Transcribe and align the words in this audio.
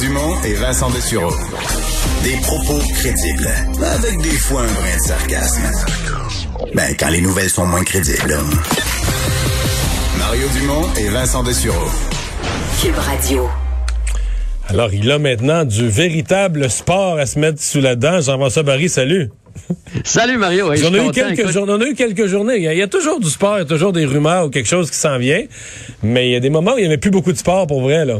Dumont 0.00 0.34
et 0.46 0.54
Vincent 0.54 0.88
Dessureau. 0.90 1.32
Des 2.24 2.36
propos 2.42 2.78
crédibles, 2.94 3.48
avec 3.82 4.18
des 4.22 4.30
fois 4.30 4.62
un 4.62 4.72
brin 4.72 4.96
de 4.96 5.02
sarcasme. 5.02 5.62
Ben, 6.74 6.94
quand 6.98 7.10
les 7.10 7.20
nouvelles 7.20 7.50
sont 7.50 7.66
moins 7.66 7.84
crédibles. 7.84 8.34
Mario 10.18 10.46
Dumont 10.58 10.88
et 10.98 11.08
Vincent 11.08 11.42
Dessureau. 11.42 11.88
Cube 12.80 12.96
Radio. 12.96 13.48
Alors, 14.68 14.94
il 14.94 15.10
a 15.10 15.18
maintenant 15.18 15.64
du 15.64 15.88
véritable 15.88 16.70
sport 16.70 17.18
à 17.18 17.26
se 17.26 17.38
mettre 17.38 17.60
sous 17.60 17.80
la 17.80 17.94
dent. 17.94 18.22
Jean-François 18.22 18.62
Barry, 18.62 18.88
salut. 18.88 19.30
Salut 20.04 20.38
Mario. 20.38 20.68
on, 20.68 20.70
a 20.70 21.04
eu 21.04 21.10
quelques 21.10 21.56
on 21.56 21.80
a 21.80 21.84
eu 21.84 21.94
quelques 21.94 22.26
journées. 22.26 22.56
Il 22.56 22.62
y, 22.62 22.82
a, 22.82 22.88
toujours 22.88 23.20
du 23.20 23.28
sport, 23.28 23.56
il 23.56 23.60
y 23.60 23.62
a 23.62 23.66
toujours 23.66 23.92
des 23.92 24.06
rumeurs 24.06 24.46
ou 24.46 24.48
quelque 24.48 24.68
chose 24.68 24.90
qui 24.90 24.96
s'en 24.96 25.18
vient. 25.18 25.44
Mais 26.02 26.28
il 26.28 26.32
y 26.32 26.36
a 26.36 26.40
des 26.40 26.50
moments 26.50 26.74
où 26.74 26.78
il 26.78 26.82
n'y 26.82 26.86
avait 26.86 26.96
plus 26.96 27.10
beaucoup 27.10 27.32
de 27.32 27.38
sport 27.38 27.66
pour 27.66 27.82
vrai. 27.82 28.06
là. 28.06 28.18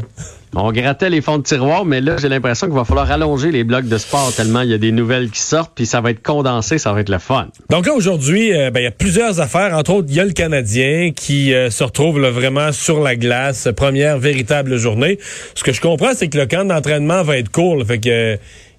On 0.54 0.72
grattait 0.72 1.10
les 1.10 1.20
fonds 1.20 1.38
de 1.38 1.44
tiroir, 1.44 1.84
mais 1.84 2.00
là, 2.00 2.16
j'ai 2.16 2.28
l'impression 2.28 2.66
qu'il 2.66 2.74
va 2.74 2.84
falloir 2.84 3.10
allonger 3.10 3.52
les 3.52 3.62
blocs 3.62 3.86
de 3.86 3.98
sport 3.98 4.32
tellement 4.34 4.62
il 4.62 4.70
y 4.70 4.74
a 4.74 4.78
des 4.78 4.90
nouvelles 4.90 5.30
qui 5.30 5.40
sortent, 5.40 5.72
puis 5.74 5.86
ça 5.86 6.00
va 6.00 6.10
être 6.10 6.22
condensé, 6.22 6.78
ça 6.78 6.92
va 6.92 7.00
être 7.00 7.08
le 7.08 7.18
fun. 7.18 7.48
Donc 7.68 7.86
là, 7.86 7.94
aujourd'hui, 7.94 8.52
euh, 8.52 8.70
ben, 8.70 8.80
il 8.80 8.84
y 8.84 8.86
a 8.86 8.90
plusieurs 8.90 9.40
affaires. 9.40 9.76
Entre 9.76 9.92
autres, 9.92 10.08
il 10.10 10.16
y 10.16 10.20
a 10.20 10.24
le 10.24 10.32
Canadien 10.32 11.12
qui 11.14 11.54
euh, 11.54 11.70
se 11.70 11.84
retrouve 11.84 12.20
vraiment 12.20 12.72
sur 12.72 13.00
la 13.00 13.14
glace, 13.14 13.68
première 13.76 14.18
véritable 14.18 14.76
journée. 14.76 15.18
Ce 15.54 15.62
que 15.62 15.72
je 15.72 15.80
comprends, 15.80 16.14
c'est 16.14 16.28
que 16.28 16.38
le 16.38 16.46
camp 16.46 16.64
d'entraînement 16.64 17.22
va 17.22 17.38
être 17.38 17.50
court, 17.50 17.84
fait 17.86 18.00
que 18.00 18.38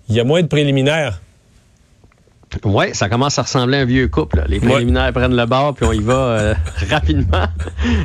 il 0.09 0.16
y 0.16 0.20
a 0.20 0.26
moins 0.26 0.42
de 0.42 0.48
préliminaires. 0.48 1.22
Oui, 2.64 2.88
ça 2.94 3.10
commence 3.10 3.40
à 3.40 3.44
ressembler 3.44 3.78
à 3.78 3.82
un 3.82 3.86
vieux 3.86 4.08
couple. 4.08 4.44
Les 4.48 4.60
préliminaires 4.60 5.12
prennent 5.14 5.36
le 5.36 5.46
bord, 5.46 5.74
puis 5.74 5.86
on 5.86 5.94
y 5.94 6.00
va 6.00 6.14
euh, 6.14 6.54
rapidement. 6.90 7.46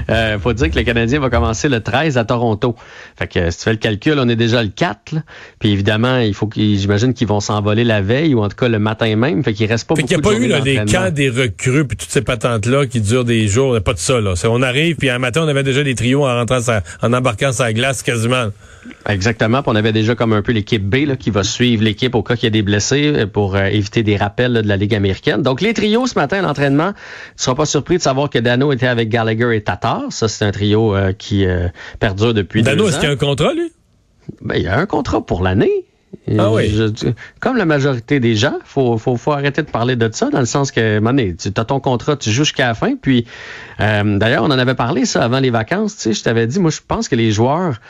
Euh, 0.08 0.38
faut 0.38 0.52
dire 0.52 0.70
que 0.70 0.78
le 0.78 0.84
Canadien 0.84 1.20
va 1.20 1.30
commencer 1.30 1.68
le 1.68 1.80
13 1.80 2.16
à 2.16 2.24
Toronto. 2.24 2.76
Fait 3.16 3.26
que 3.26 3.50
si 3.50 3.58
tu 3.58 3.64
fais 3.64 3.72
le 3.72 3.78
calcul, 3.78 4.18
on 4.18 4.28
est 4.28 4.36
déjà 4.36 4.62
le 4.62 4.68
4. 4.68 5.14
Puis 5.58 5.70
évidemment, 5.70 6.18
il 6.18 6.34
faut 6.34 6.46
qu'ils, 6.46 6.78
j'imagine 6.78 7.14
qu'ils 7.14 7.28
vont 7.28 7.40
s'envoler 7.40 7.84
la 7.84 8.00
veille 8.00 8.34
ou 8.34 8.42
en 8.42 8.48
tout 8.48 8.56
cas 8.56 8.68
le 8.68 8.78
matin 8.78 9.14
même. 9.16 9.42
Fait 9.42 9.52
qu'il 9.52 9.66
reste 9.66 9.88
pas 9.88 9.96
fait 9.96 10.02
beaucoup 10.02 10.30
qu'il 10.30 10.38
n'y 10.38 10.52
a 10.52 10.58
pas 10.58 10.62
eu 10.62 10.74
là, 10.76 10.84
des 10.84 10.92
camps 10.92 11.10
des 11.10 11.30
recrues 11.30 11.86
puis 11.86 11.96
toutes 11.96 12.10
ces 12.10 12.22
patentes-là 12.22 12.86
qui 12.86 13.00
durent 13.00 13.24
des 13.24 13.48
jours. 13.48 13.78
Pas 13.82 13.94
de 13.94 13.98
ça. 13.98 14.20
Là. 14.20 14.34
On 14.44 14.62
arrive, 14.62 14.96
puis 14.96 15.10
un 15.10 15.18
matin, 15.18 15.42
on 15.44 15.48
avait 15.48 15.62
déjà 15.62 15.82
des 15.82 15.94
trios 15.94 16.24
en 16.24 16.34
rentrant 16.34 16.60
en 17.02 17.12
embarquant 17.12 17.52
sa 17.52 17.72
glace 17.72 18.02
quasiment. 18.02 18.48
Exactement. 19.08 19.62
Puis 19.62 19.70
on 19.72 19.76
avait 19.76 19.92
déjà 19.92 20.14
comme 20.14 20.32
un 20.32 20.42
peu 20.42 20.52
l'équipe 20.52 20.84
B 20.84 21.06
là, 21.06 21.16
qui 21.16 21.30
va 21.30 21.44
suivre 21.44 21.82
l'équipe 21.82 22.14
au 22.14 22.22
cas 22.22 22.34
qu'il 22.34 22.44
y 22.44 22.46
a 22.46 22.50
des 22.50 22.62
blessés 22.62 23.12
euh, 23.14 23.26
pour 23.26 23.56
euh, 23.56 23.66
éviter 23.66 24.02
des 24.02 24.16
rappels 24.16 24.52
de 24.54 24.68
la 24.68 24.76
Ligue 24.76 24.94
américaine. 24.94 25.42
Donc 25.42 25.60
les 25.60 25.74
trios 25.74 26.06
ce 26.06 26.14
matin 26.14 26.38
à 26.38 26.42
l'entraînement, 26.42 26.92
tu 26.92 27.44
seras 27.44 27.54
pas 27.54 27.66
surpris 27.66 27.96
de 27.98 28.02
savoir 28.02 28.30
que 28.30 28.38
Dano 28.38 28.72
était 28.72 28.86
avec 28.86 29.08
Gallagher 29.08 29.56
et 29.56 29.62
Tatar. 29.62 30.04
Ça, 30.10 30.28
c'est 30.28 30.44
un 30.44 30.52
trio 30.52 30.94
euh, 30.94 31.12
qui 31.12 31.46
perdure 32.00 32.34
depuis 32.34 32.62
Dano, 32.62 32.88
est-ce 32.88 32.98
qu'il 32.98 33.08
y 33.08 33.10
a 33.10 33.14
un 33.14 33.16
contrat, 33.16 33.52
lui? 33.54 33.72
Ben, 34.40 34.56
il 34.56 34.62
y 34.62 34.68
a 34.68 34.78
un 34.78 34.86
contrat 34.86 35.24
pour 35.24 35.42
l'année. 35.42 35.86
Ah 36.38 36.50
oui. 36.50 36.74
comme 37.40 37.56
la 37.56 37.66
majorité 37.66 38.18
des 38.20 38.34
gens, 38.34 38.58
faut, 38.64 38.98
faut, 38.98 39.16
faut 39.16 39.32
arrêter 39.32 39.62
de 39.62 39.70
parler 39.70 39.96
de 39.96 40.08
ça, 40.12 40.28
dans 40.30 40.40
le 40.40 40.46
sens 40.46 40.72
que, 40.72 40.98
mané, 40.98 41.36
tu 41.36 41.48
as 41.56 41.64
ton 41.64 41.78
contrat, 41.78 42.16
tu 42.16 42.30
joues 42.30 42.44
jusqu'à 42.44 42.68
la 42.68 42.74
fin. 42.74 42.96
Puis, 42.96 43.26
d'ailleurs, 43.78 44.42
on 44.42 44.50
en 44.50 44.58
avait 44.58 44.74
parlé 44.74 45.04
ça 45.04 45.22
avant 45.22 45.38
les 45.38 45.50
vacances. 45.50 45.96
Tu 45.96 46.02
sais, 46.02 46.12
je 46.14 46.24
t'avais 46.24 46.46
dit, 46.46 46.58
moi, 46.58 46.70
je 46.70 46.80
pense 46.86 47.08
que 47.08 47.14
les 47.14 47.30
joueurs 47.30 47.80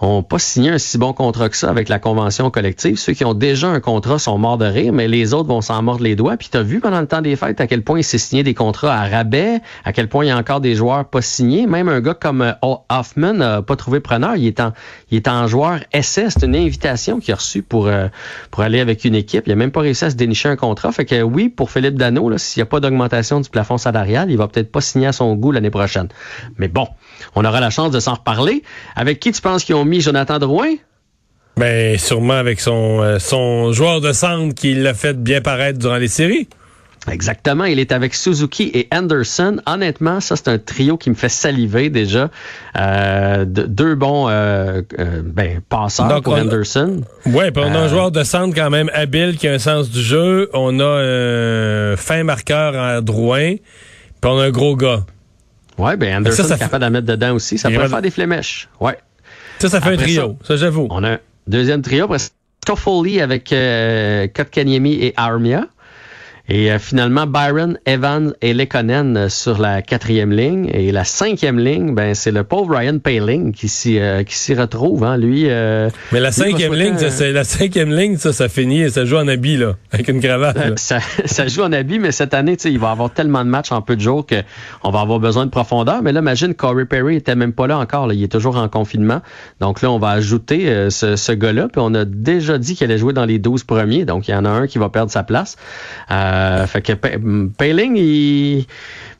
ont 0.00 0.22
pas 0.22 0.38
signé 0.38 0.70
un 0.70 0.78
si 0.78 0.98
bon 0.98 1.12
contrat 1.12 1.48
que 1.48 1.56
ça 1.56 1.70
avec 1.70 1.88
la 1.88 1.98
convention 1.98 2.50
collective. 2.50 2.96
Ceux 2.98 3.12
qui 3.12 3.24
ont 3.24 3.34
déjà 3.34 3.68
un 3.68 3.80
contrat 3.80 4.18
sont 4.18 4.38
morts 4.38 4.58
de 4.58 4.64
rire, 4.64 4.92
mais 4.92 5.08
les 5.08 5.34
autres 5.34 5.48
vont 5.48 5.60
s'en 5.60 5.82
mordre 5.82 6.02
les 6.02 6.16
doigts. 6.16 6.36
Puis 6.36 6.48
tu 6.50 6.56
as 6.58 6.62
vu 6.62 6.80
pendant 6.80 7.00
le 7.00 7.06
temps 7.06 7.22
des 7.22 7.36
fêtes 7.36 7.60
à 7.60 7.66
quel 7.66 7.82
point 7.82 8.00
il 8.00 8.04
s'est 8.04 8.18
signé 8.18 8.42
des 8.42 8.54
contrats 8.54 8.94
à 8.94 9.08
rabais, 9.08 9.60
à 9.84 9.92
quel 9.92 10.08
point 10.08 10.24
il 10.24 10.28
y 10.28 10.30
a 10.30 10.36
encore 10.36 10.60
des 10.60 10.74
joueurs 10.74 11.04
pas 11.04 11.22
signés. 11.22 11.66
Même 11.66 11.88
un 11.88 12.00
gars 12.00 12.14
comme 12.14 12.42
euh, 12.42 12.52
Hoffman 12.88 13.34
n'a 13.34 13.62
pas 13.62 13.76
trouvé 13.76 14.00
preneur. 14.00 14.36
Il 14.36 14.46
est 14.46 15.28
en, 15.28 15.46
joueur 15.46 15.80
essai. 15.92 16.28
C'est 16.30 16.44
une 16.44 16.56
invitation 16.56 17.20
qu'il 17.20 17.32
a 17.32 17.36
reçue 17.36 17.62
pour, 17.62 17.86
euh, 17.86 18.08
pour 18.50 18.62
aller 18.62 18.80
avec 18.80 19.04
une 19.04 19.14
équipe. 19.14 19.44
Il 19.46 19.52
a 19.52 19.56
même 19.56 19.70
pas 19.70 19.80
réussi 19.80 20.04
à 20.04 20.10
se 20.10 20.16
dénicher 20.16 20.48
un 20.48 20.56
contrat. 20.56 20.92
Fait 20.92 21.04
que 21.04 21.22
oui, 21.22 21.48
pour 21.48 21.70
Philippe 21.70 21.96
Dano, 21.96 22.36
s'il 22.38 22.60
n'y 22.60 22.62
a 22.62 22.66
pas 22.66 22.80
d'augmentation 22.80 23.40
du 23.40 23.48
plafond 23.48 23.78
salarial, 23.78 24.30
il 24.30 24.36
va 24.36 24.48
peut-être 24.48 24.70
pas 24.70 24.80
signer 24.80 25.08
à 25.08 25.12
son 25.12 25.34
goût 25.34 25.52
l'année 25.52 25.70
prochaine. 25.70 26.08
Mais 26.58 26.68
bon, 26.68 26.88
on 27.34 27.44
aura 27.44 27.60
la 27.60 27.70
chance 27.70 27.90
de 27.90 28.00
s'en 28.00 28.14
reparler. 28.14 28.62
Avec 28.96 29.20
qui 29.20 29.32
tu 29.32 29.40
penses 29.40 29.64
qu'ils 29.64 29.74
ont 29.74 29.83
mis 29.84 30.00
Jonathan 30.00 30.38
Drouin? 30.38 30.74
Ben, 31.56 31.98
sûrement 31.98 32.34
avec 32.34 32.60
son, 32.60 33.00
euh, 33.00 33.18
son 33.18 33.72
joueur 33.72 34.00
de 34.00 34.12
centre 34.12 34.54
qui 34.54 34.74
l'a 34.74 34.94
fait 34.94 35.14
bien 35.22 35.40
paraître 35.40 35.78
durant 35.78 35.96
les 35.98 36.08
séries. 36.08 36.48
Exactement, 37.10 37.64
il 37.64 37.78
est 37.78 37.92
avec 37.92 38.14
Suzuki 38.14 38.70
et 38.72 38.88
Anderson. 38.90 39.58
Honnêtement, 39.66 40.20
ça 40.20 40.36
c'est 40.36 40.48
un 40.48 40.58
trio 40.58 40.96
qui 40.96 41.10
me 41.10 41.14
fait 41.14 41.28
saliver 41.28 41.90
déjà. 41.90 42.30
Euh, 42.78 43.44
deux 43.44 43.94
bons 43.94 44.26
euh, 44.30 44.80
ben, 45.22 45.60
passeurs 45.68 46.22
pour 46.22 46.34
Anderson. 46.34 47.02
Oui, 47.26 47.50
puis 47.50 47.62
on 47.64 47.74
a 47.74 47.78
un 47.78 47.88
joueur 47.88 48.10
de 48.10 48.24
centre 48.24 48.54
quand 48.54 48.70
même 48.70 48.90
habile 48.94 49.36
qui 49.36 49.46
a 49.46 49.52
un 49.52 49.58
sens 49.58 49.90
du 49.90 50.00
jeu. 50.00 50.48
On 50.54 50.80
a 50.80 50.86
un 50.86 51.96
fin 51.96 52.24
marqueur 52.24 52.74
à 52.74 53.02
Drouin. 53.02 53.56
Puis 53.56 54.30
on 54.30 54.38
a 54.38 54.46
un 54.46 54.50
gros 54.50 54.74
gars. 54.74 55.04
Oui, 55.76 55.96
ben 55.96 56.16
Anderson 56.16 56.54
est 56.54 56.58
capable 56.58 56.84
d'en 56.84 56.90
mettre 56.90 57.06
dedans 57.06 57.34
aussi. 57.34 57.58
Ça 57.58 57.68
peut 57.68 57.86
faire 57.86 58.02
des 58.02 58.10
flémèches. 58.10 58.68
Ouais. 58.80 58.96
Ça, 59.58 59.68
ça 59.68 59.80
fait 59.80 59.90
un 59.90 59.96
trio. 59.96 60.36
Ça, 60.42 60.56
j'avoue. 60.56 60.88
On 60.90 61.02
a 61.04 61.12
un 61.12 61.18
deuxième 61.46 61.82
trio. 61.82 62.04
Après, 62.04 62.18
Toffoli 62.64 63.20
avec 63.20 63.52
euh, 63.52 64.26
Kotkaniemi 64.28 64.94
et 64.94 65.14
Armia. 65.16 65.66
Et 66.46 66.70
euh, 66.70 66.78
finalement, 66.78 67.26
Byron, 67.26 67.78
Evans 67.86 68.34
et 68.42 68.52
Lekonen 68.52 69.16
euh, 69.16 69.28
sur 69.30 69.58
la 69.58 69.80
quatrième 69.80 70.30
ligne. 70.30 70.68
Et 70.74 70.92
la 70.92 71.04
cinquième 71.04 71.58
ligne, 71.58 71.94
ben 71.94 72.14
c'est 72.14 72.32
le 72.32 72.44
pauvre 72.44 72.76
Ryan 72.76 72.98
Paling 72.98 73.54
qui 73.54 73.68
s'y 73.68 73.98
euh, 73.98 74.24
qui 74.24 74.36
s'y 74.36 74.54
retrouve. 74.54 75.04
Hein, 75.04 75.16
lui. 75.16 75.44
Mais 75.44 76.20
la 76.20 76.32
cinquième 76.32 76.74
ligne, 76.74 76.98
ça, 76.98 77.10
c'est 77.10 77.32
la 77.32 77.44
cinquième 77.44 77.90
ligne, 77.90 78.18
ça, 78.18 78.34
ça 78.34 78.50
finit, 78.50 78.90
ça 78.90 79.06
joue 79.06 79.16
en 79.16 79.26
habit 79.26 79.56
là, 79.56 79.76
avec 79.90 80.08
une 80.08 80.20
cravate. 80.20 80.78
Ça, 80.78 80.98
ça, 81.24 81.46
joue 81.46 81.62
en 81.62 81.72
habit, 81.72 81.98
mais 81.98 82.12
cette 82.12 82.34
année, 82.34 82.56
il 82.64 82.78
va 82.78 82.90
avoir 82.90 83.10
tellement 83.10 83.44
de 83.44 83.50
matchs 83.50 83.72
en 83.72 83.80
peu 83.80 83.96
de 83.96 84.00
jours 84.00 84.26
qu'on 84.26 84.90
va 84.90 85.00
avoir 85.00 85.20
besoin 85.20 85.46
de 85.46 85.50
profondeur. 85.50 86.02
Mais 86.02 86.12
là, 86.12 86.20
imagine, 86.20 86.54
Corey 86.54 86.84
Perry 86.84 87.16
était 87.16 87.36
même 87.36 87.52
pas 87.52 87.66
là 87.66 87.78
encore. 87.78 88.06
Là. 88.06 88.14
Il 88.14 88.22
est 88.22 88.28
toujours 88.28 88.56
en 88.56 88.68
confinement. 88.68 89.22
Donc 89.60 89.80
là, 89.80 89.90
on 89.90 89.98
va 89.98 90.10
ajouter 90.10 90.90
ce, 90.90 91.16
ce 91.16 91.32
gars-là. 91.32 91.68
Puis 91.68 91.80
on 91.82 91.94
a 91.94 92.04
déjà 92.04 92.58
dit 92.58 92.74
qu'il 92.74 92.84
allait 92.84 92.98
jouer 92.98 93.12
dans 93.12 93.24
les 93.24 93.38
12 93.38 93.64
premiers. 93.64 94.04
Donc 94.04 94.28
il 94.28 94.32
y 94.32 94.34
en 94.34 94.44
a 94.44 94.50
un 94.50 94.66
qui 94.66 94.78
va 94.78 94.88
perdre 94.90 95.10
sa 95.10 95.22
place. 95.22 95.56
Euh, 96.10 96.33
fait 96.66 96.82
que 96.82 96.92
Payling, 96.92 97.96
il 97.96 98.66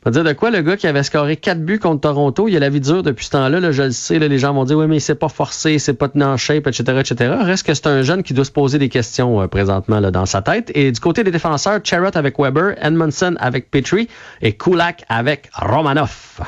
va 0.04 0.10
dire 0.10 0.24
de 0.24 0.32
quoi 0.32 0.50
le 0.50 0.60
gars 0.60 0.76
qui 0.76 0.86
avait 0.86 1.02
scoré 1.02 1.36
quatre 1.36 1.60
buts 1.60 1.78
contre 1.78 2.02
Toronto, 2.02 2.46
il 2.46 2.56
a 2.56 2.60
la 2.60 2.68
vie 2.68 2.80
dure 2.80 3.02
depuis 3.02 3.24
ce 3.24 3.30
temps-là. 3.30 3.60
Là, 3.60 3.72
je 3.72 3.84
le 3.84 3.90
sais, 3.90 4.18
là, 4.18 4.28
les 4.28 4.38
gens 4.38 4.52
vont 4.52 4.64
dire 4.64 4.76
oui, 4.76 4.86
mais 4.86 5.00
c'est 5.00 5.14
pas 5.14 5.28
forcé, 5.28 5.78
c'est 5.78 5.94
pas 5.94 6.08
tenu 6.08 6.24
en 6.24 6.36
shape, 6.36 6.66
etc., 6.66 6.82
etc. 7.00 7.34
Reste 7.40 7.66
que 7.66 7.74
c'est 7.74 7.86
un 7.86 8.02
jeune 8.02 8.22
qui 8.22 8.34
doit 8.34 8.44
se 8.44 8.52
poser 8.52 8.78
des 8.78 8.88
questions 8.88 9.40
euh, 9.40 9.46
présentement 9.46 10.00
là, 10.00 10.10
dans 10.10 10.26
sa 10.26 10.42
tête. 10.42 10.70
Et 10.74 10.92
du 10.92 11.00
côté 11.00 11.24
des 11.24 11.30
défenseurs, 11.30 11.80
Charrot 11.82 12.16
avec 12.16 12.38
Weber, 12.38 12.74
Edmondson 12.82 13.34
avec 13.38 13.70
Petrie 13.70 14.08
et 14.42 14.52
Kulak 14.52 15.04
avec 15.08 15.48
Romanov. 15.54 16.40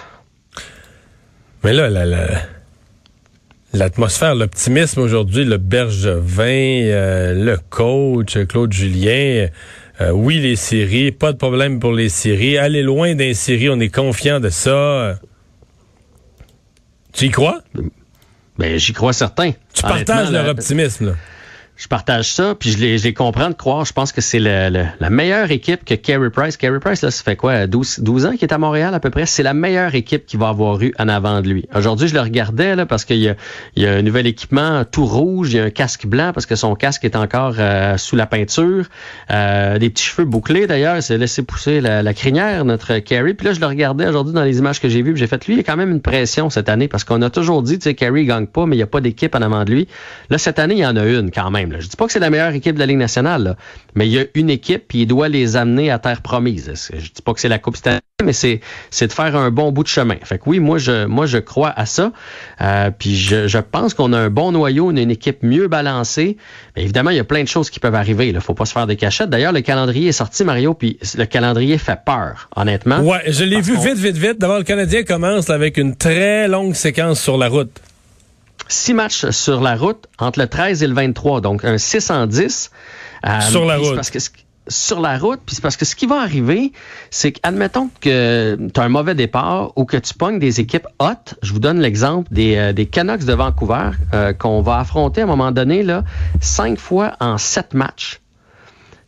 Mais 1.64 1.72
là, 1.72 1.88
L'atmosphère, 3.72 4.34
l'optimisme 4.34 5.00
aujourd'hui, 5.00 5.44
le 5.44 5.58
Bergevin, 5.58 6.86
euh, 6.86 7.34
le 7.34 7.58
coach, 7.68 8.38
Claude 8.46 8.72
Julien, 8.72 9.48
euh, 10.00 10.10
oui, 10.10 10.40
les 10.40 10.56
séries, 10.56 11.12
pas 11.12 11.32
de 11.32 11.38
problème 11.38 11.80
pour 11.80 11.92
les 11.92 12.08
séries. 12.08 12.58
Aller 12.58 12.82
loin 12.82 13.14
d'un 13.14 13.34
série, 13.34 13.70
on 13.70 13.80
est 13.80 13.94
confiant 13.94 14.40
de 14.40 14.50
ça. 14.50 15.18
Tu 17.12 17.26
y 17.26 17.30
crois? 17.30 17.62
Ben, 18.58 18.78
j'y 18.78 18.92
crois 18.92 19.12
certain. 19.12 19.52
Tu 19.72 19.82
partages 19.82 20.30
leur 20.30 20.48
optimisme, 20.48 21.06
là. 21.06 21.12
Je 21.78 21.88
partage 21.88 22.32
ça, 22.32 22.54
puis 22.58 22.70
je 22.70 22.78
les, 22.78 22.96
je 22.96 23.04
les 23.04 23.12
comprends 23.12 23.50
de 23.50 23.54
croire. 23.54 23.84
Je 23.84 23.92
pense 23.92 24.10
que 24.10 24.22
c'est 24.22 24.38
le, 24.38 24.70
le- 24.70 24.86
la 24.98 25.10
meilleure 25.10 25.50
équipe 25.50 25.84
que 25.84 25.92
Carey 25.92 26.30
Price. 26.30 26.56
Carey 26.56 26.80
Price, 26.80 27.02
là, 27.02 27.10
ça 27.10 27.22
fait 27.22 27.36
quoi, 27.36 27.66
12, 27.66 28.00
12 28.00 28.24
ans 28.24 28.30
qu'il 28.32 28.44
est 28.44 28.52
à 28.54 28.56
Montréal 28.56 28.94
à 28.94 28.98
peu 29.00 29.10
près? 29.10 29.26
C'est 29.26 29.42
la 29.42 29.52
meilleure 29.52 29.94
équipe 29.94 30.24
qui 30.24 30.38
va 30.38 30.48
avoir 30.48 30.80
eu 30.80 30.94
en 30.98 31.06
avant 31.08 31.42
de 31.42 31.48
lui. 31.48 31.66
Aujourd'hui, 31.74 32.08
je 32.08 32.14
le 32.14 32.20
regardais 32.22 32.76
là, 32.76 32.86
parce 32.86 33.04
qu'il 33.04 33.18
y 33.18 33.28
a, 33.28 33.34
il 33.74 33.82
y 33.82 33.86
a 33.86 33.92
un 33.92 34.00
nouvel 34.00 34.26
équipement 34.26 34.84
tout 34.90 35.04
rouge, 35.04 35.52
il 35.52 35.56
y 35.56 35.60
a 35.60 35.64
un 35.64 35.70
casque 35.70 36.06
blanc 36.06 36.30
parce 36.32 36.46
que 36.46 36.56
son 36.56 36.74
casque 36.76 37.04
est 37.04 37.14
encore 37.14 37.56
euh, 37.58 37.98
sous 37.98 38.16
la 38.16 38.24
peinture. 38.24 38.86
Euh, 39.30 39.78
des 39.78 39.90
petits 39.90 40.04
cheveux 40.04 40.24
bouclés 40.24 40.66
d'ailleurs, 40.66 40.96
il 40.96 41.02
s'est 41.02 41.18
laissé 41.18 41.42
pousser 41.42 41.82
la, 41.82 42.02
la 42.02 42.14
crinière, 42.14 42.64
notre 42.64 43.00
Carey. 43.00 43.34
Puis 43.34 43.48
là, 43.48 43.52
je 43.52 43.60
le 43.60 43.66
regardais 43.66 44.06
aujourd'hui 44.08 44.32
dans 44.32 44.44
les 44.44 44.56
images 44.58 44.80
que 44.80 44.88
j'ai 44.88 45.02
vues, 45.02 45.14
j'ai 45.14 45.26
fait, 45.26 45.46
lui, 45.46 45.52
il 45.54 45.56
y 45.58 45.60
a 45.60 45.62
quand 45.64 45.76
même 45.76 45.90
une 45.90 46.00
pression 46.00 46.48
cette 46.48 46.70
année 46.70 46.88
parce 46.88 47.04
qu'on 47.04 47.20
a 47.20 47.28
toujours 47.28 47.62
dit, 47.62 47.78
tu 47.78 47.84
sais, 47.84 47.94
Carey 47.94 48.24
gagne 48.24 48.46
pas, 48.46 48.64
mais 48.64 48.76
il 48.76 48.78
n'y 48.78 48.82
a 48.82 48.86
pas 48.86 49.02
d'équipe 49.02 49.34
en 49.34 49.42
avant 49.42 49.64
de 49.64 49.72
lui. 49.72 49.88
Là, 50.30 50.38
cette 50.38 50.58
année, 50.58 50.76
il 50.76 50.80
y 50.80 50.86
en 50.86 50.96
a 50.96 51.04
une 51.04 51.30
quand 51.30 51.50
même. 51.50 51.65
Là. 51.72 51.80
Je 51.80 51.88
dis 51.88 51.96
pas 51.96 52.06
que 52.06 52.12
c'est 52.12 52.18
la 52.18 52.30
meilleure 52.30 52.54
équipe 52.54 52.74
de 52.74 52.80
la 52.80 52.86
Ligue 52.86 52.98
nationale, 52.98 53.42
là, 53.42 53.56
mais 53.94 54.06
il 54.06 54.12
y 54.12 54.18
a 54.18 54.24
une 54.34 54.50
équipe, 54.50 54.84
puis 54.88 55.02
il 55.02 55.06
doit 55.06 55.28
les 55.28 55.56
amener 55.56 55.90
à 55.90 55.98
terre 55.98 56.22
promise. 56.22 56.72
Je 56.92 56.98
dis 56.98 57.22
pas 57.24 57.34
que 57.34 57.40
c'est 57.40 57.48
la 57.48 57.58
Coupe 57.58 57.76
Stanley, 57.76 58.00
mais 58.24 58.32
c'est 58.32 58.60
c'est 58.90 59.06
de 59.06 59.12
faire 59.12 59.36
un 59.36 59.50
bon 59.50 59.72
bout 59.72 59.82
de 59.82 59.88
chemin. 59.88 60.16
Fait 60.22 60.38
que 60.38 60.44
oui, 60.46 60.58
moi 60.58 60.78
je 60.78 61.06
moi 61.06 61.26
je 61.26 61.38
crois 61.38 61.72
à 61.76 61.86
ça. 61.86 62.12
Euh, 62.60 62.90
puis 62.90 63.16
je, 63.16 63.46
je 63.46 63.58
pense 63.58 63.94
qu'on 63.94 64.12
a 64.12 64.18
un 64.18 64.30
bon 64.30 64.52
noyau, 64.52 64.90
on 64.90 64.96
a 64.96 65.00
une 65.00 65.10
équipe 65.10 65.42
mieux 65.42 65.68
balancée. 65.68 66.36
Mais 66.76 66.82
évidemment, 66.82 67.10
il 67.10 67.16
y 67.16 67.20
a 67.20 67.24
plein 67.24 67.42
de 67.42 67.48
choses 67.48 67.70
qui 67.70 67.80
peuvent 67.80 67.94
arriver. 67.94 68.28
Il 68.28 68.40
faut 68.40 68.54
pas 68.54 68.64
se 68.64 68.72
faire 68.72 68.86
des 68.86 68.96
cachettes. 68.96 69.30
D'ailleurs, 69.30 69.52
le 69.52 69.60
calendrier 69.60 70.08
est 70.08 70.12
sorti, 70.12 70.44
Mario, 70.44 70.74
puis 70.74 70.98
le 71.16 71.24
calendrier 71.24 71.78
fait 71.78 71.98
peur, 72.04 72.48
honnêtement. 72.56 73.00
Ouais, 73.00 73.22
je 73.28 73.44
l'ai 73.44 73.60
vu 73.60 73.76
vite, 73.76 73.98
vite, 73.98 74.16
vite. 74.16 74.38
D'abord, 74.38 74.58
le 74.58 74.64
Canadien 74.64 75.02
commence 75.02 75.50
avec 75.50 75.76
une 75.76 75.96
très 75.96 76.48
longue 76.48 76.74
séquence 76.74 77.20
sur 77.20 77.36
la 77.36 77.48
route. 77.48 77.80
Six 78.76 78.94
matchs 78.94 79.30
sur 79.30 79.60
la 79.60 79.76
route 79.76 80.06
entre 80.18 80.38
le 80.38 80.46
13 80.46 80.82
et 80.82 80.86
le 80.86 80.94
23, 80.94 81.40
donc 81.40 81.64
un 81.64 81.78
6 81.78 82.10
en 82.10 82.26
10. 82.26 82.70
Euh, 83.26 83.40
Sur 83.40 83.64
la 83.64 83.76
route. 83.78 83.94
Parce 83.96 84.10
que 84.10 84.18
ce- 84.18 84.30
sur 84.68 84.98
la 85.00 85.16
route, 85.16 85.38
puis 85.46 85.54
c'est 85.54 85.62
parce 85.62 85.76
que 85.76 85.84
ce 85.84 85.94
qui 85.94 86.06
va 86.06 86.20
arriver, 86.20 86.72
c'est 87.10 87.30
qu'admettons 87.30 87.88
que 88.00 88.56
tu 88.74 88.80
as 88.80 88.82
un 88.82 88.88
mauvais 88.88 89.14
départ 89.14 89.72
ou 89.76 89.84
que 89.84 89.96
tu 89.96 90.12
pognes 90.12 90.40
des 90.40 90.58
équipes 90.58 90.88
hautes. 90.98 91.34
Je 91.42 91.52
vous 91.52 91.60
donne 91.60 91.78
l'exemple 91.80 92.28
des, 92.32 92.56
euh, 92.56 92.72
des 92.72 92.86
Canucks 92.86 93.24
de 93.24 93.32
Vancouver 93.32 93.90
euh, 94.12 94.32
qu'on 94.32 94.62
va 94.62 94.78
affronter 94.80 95.20
à 95.20 95.24
un 95.24 95.28
moment 95.28 95.52
donné 95.52 95.84
là, 95.84 96.02
cinq 96.40 96.78
fois 96.80 97.12
en 97.20 97.38
sept 97.38 97.74
matchs. 97.74 98.20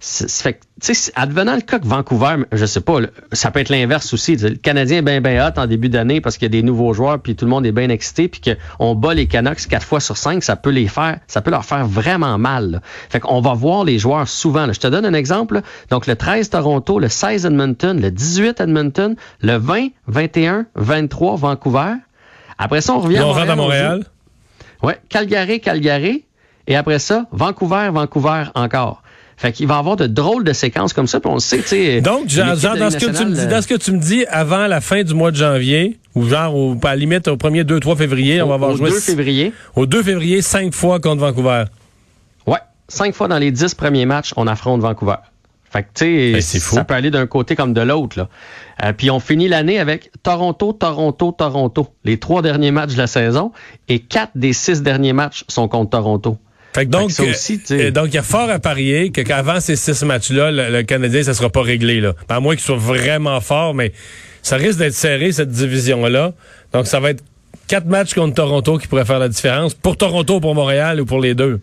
Fait 0.01 0.61
tu 0.81 0.95
sais, 0.95 1.13
advenant 1.17 1.57
le 1.57 1.61
cas 1.61 1.81
que 1.81 1.87
Vancouver, 1.87 2.37
je 2.53 2.65
sais 2.67 2.81
pas, 2.81 2.99
ça 3.33 3.51
peut 3.51 3.59
être 3.59 3.69
l'inverse 3.69 4.15
aussi. 4.15 4.37
Le 4.37 4.51
Canadien 4.51 4.99
est 4.99 5.03
bien, 5.03 5.21
bien 5.21 5.45
hot 5.45 5.59
en 5.59 5.67
début 5.67 5.89
d'année 5.89 6.21
parce 6.21 6.37
qu'il 6.37 6.45
y 6.45 6.47
a 6.47 6.51
des 6.51 6.63
nouveaux 6.63 6.93
joueurs, 6.95 7.19
puis 7.19 7.35
tout 7.35 7.45
le 7.47 7.51
monde 7.51 7.67
est 7.67 7.73
bien 7.73 7.89
excité, 7.89 8.29
puis 8.29 8.41
qu'on 8.41 8.95
bat 8.95 9.13
les 9.15 9.27
Canucks 9.27 9.67
quatre 9.69 9.85
fois 9.85 9.99
sur 9.99 10.17
cinq, 10.17 10.45
ça 10.45 10.55
peut 10.55 10.71
les 10.71 10.87
faire, 10.87 11.19
ça 11.27 11.41
peut 11.41 11.51
leur 11.51 11.65
faire 11.65 11.85
vraiment 11.85 12.39
mal. 12.39 12.71
là. 12.71 12.81
Fait 13.11 13.19
qu'on 13.19 13.41
va 13.41 13.55
voir 13.55 13.83
les 13.85 13.99
joueurs 13.99 14.29
souvent. 14.29 14.67
là. 14.67 14.73
Je 14.73 14.79
te 14.79 14.87
donne 14.87 15.05
un 15.05 15.15
exemple. 15.15 15.55
là. 15.57 15.63
Donc, 15.91 16.07
le 16.07 16.15
13 16.15 16.51
Toronto, 16.51 17.01
le 17.01 17.09
16 17.09 17.47
Edmonton, 17.47 18.01
le 18.01 18.13
18 18.13 18.61
Edmonton, 18.61 19.17
le 19.41 19.57
20, 19.57 19.89
21, 20.07 20.67
23 20.77 21.37
Vancouver. 21.37 21.95
Après 22.57 22.81
ça, 22.83 22.95
on 22.95 23.01
revient 23.01 23.19
à 23.19 23.27
on 23.27 23.33
rentre 23.33 23.41
à 23.41 23.53
on 23.53 23.57
joue- 23.57 23.63
Montréal. 23.63 24.05
Ouais, 24.85 25.01
Calgary, 25.09 25.61
Calgary. 25.61 26.25
Et 26.69 26.77
après 26.77 27.01
ça, 27.01 27.27
Vancouver, 27.33 27.89
Vancouver 27.93 28.45
encore. 28.55 29.03
Fait 29.39 29.53
qu'il 29.53 29.69
va 29.69 29.77
y 29.77 29.79
avoir 29.79 29.95
de 29.95 30.09
drôles 30.09 30.43
de 30.43 30.53
séquences 30.53 30.93
comme 30.93 31.07
ça, 31.07 31.21
puis 31.21 31.31
on 31.31 31.35
le 31.35 31.41
sait, 31.41 31.59
tu 31.59 31.69
sais. 31.69 32.01
Donc, 32.01 32.29
genre, 32.29 32.57
dans, 32.57 32.91
ce 32.91 32.97
que 32.97 33.17
tu 33.17 33.25
me 33.25 33.35
dis, 33.35 33.41
euh, 33.41 33.49
dans 33.49 33.63
ce 33.63 33.69
que 33.69 33.77
tu 33.77 33.93
me 33.93 33.99
dis, 33.99 34.27
avant 34.27 34.67
la 34.67 34.81
fin 34.81 35.05
du 35.05 35.15
mois 35.15 35.31
de 35.31 35.37
janvier, 35.37 35.97
ou 36.17 36.29
genre, 36.29 36.57
au, 36.57 36.77
à 36.83 36.89
la 36.89 36.97
limite, 36.97 37.29
au 37.29 37.37
1er, 37.37 37.63
2, 37.63 37.79
3 37.79 37.95
février, 37.95 38.43
on 38.43 38.49
va 38.49 38.55
avoir 38.55 38.73
au 38.73 38.77
joué 38.77 38.91
2 38.91 38.99
février. 38.99 39.53
au 39.77 39.87
2 39.87 40.03
février, 40.03 40.43
cinq 40.43 40.75
fois 40.75 40.99
contre 40.99 41.21
Vancouver. 41.21 41.67
Ouais, 42.49 42.59
cinq 42.89 43.15
fois 43.15 43.29
dans 43.29 43.39
les 43.39 43.53
dix 43.53 43.77
premiers 43.77 44.07
matchs, 44.07 44.33
on 44.37 44.49
affronte 44.49 44.81
Vancouver. 44.81 45.19
Fait 45.71 45.83
que, 45.83 45.89
tu 45.95 46.05
sais, 46.05 46.33
Ben, 46.33 46.43
ça 46.43 46.85
peut 46.85 46.95
aller 46.95 47.13
d'un 47.13 47.27
côté 47.29 47.55
comme 47.55 47.75
de 47.75 47.81
l'autre, 47.81 48.19
là. 48.19 48.29
Euh, 48.83 48.93
puis 48.93 49.09
on 49.11 49.21
finit 49.21 49.47
l'année 49.47 49.79
avec 49.79 50.11
Toronto, 50.25 50.73
Toronto, 50.73 51.31
Toronto. 51.31 51.89
Les 52.05 52.19
trois 52.19 52.43
derniers 52.43 52.71
matchs 52.73 52.95
de 52.95 52.99
la 52.99 53.07
saison 53.07 53.53
et 53.89 54.01
quatre 54.01 54.33
des 54.35 54.53
six 54.53 54.83
derniers 54.83 55.13
matchs 55.13 55.45
sont 55.47 55.69
contre 55.69 55.91
Toronto. 55.91 56.39
Fait 56.79 56.87
que 56.87 56.91
donc, 56.91 57.11
Fait 57.11 57.25
que 57.25 57.29
ça 57.29 57.37
aussi, 57.37 57.59
tu 57.59 57.67
sais. 57.67 57.87
euh, 57.87 57.91
donc 57.91 58.07
il 58.09 58.15
y 58.15 58.19
a 58.19 58.23
fort 58.23 58.49
à 58.51 58.59
parier 58.59 59.11
que 59.11 59.21
qu'avant 59.23 59.61
ces 59.61 59.77
six 59.77 60.03
matchs-là, 60.05 60.51
le, 60.53 60.71
le 60.71 60.83
Canadien, 60.83 61.23
ça 61.23 61.35
sera 61.35 61.51
pas 61.51 61.63
réglé. 61.63 62.01
Là. 62.01 62.15
À 62.29 62.41
moins 62.41 62.55
qu'il 62.55 62.65
soit 62.65 62.77
vraiment 62.77 63.41
fort, 63.41 63.75
mais 63.75 63.93
ça 64.43 64.57
risque 64.57 64.79
d'être 64.79 64.95
serré, 64.95 65.33
cette 65.33 65.51
division-là. 65.51 66.33
Donc, 66.73 66.87
ça 66.87 67.01
va 67.01 67.11
être 67.11 67.25
quatre 67.67 67.87
matchs 67.87 68.15
contre 68.15 68.35
Toronto 68.35 68.79
qui 68.79 68.87
pourraient 68.87 69.05
faire 69.05 69.19
la 69.19 69.29
différence. 69.29 69.75
Pour 69.75 69.97
Toronto, 69.97 70.41
pour 70.41 70.55
Montréal 70.55 71.01
ou 71.01 71.05
pour 71.07 71.21
les 71.21 71.35
deux? 71.35 71.61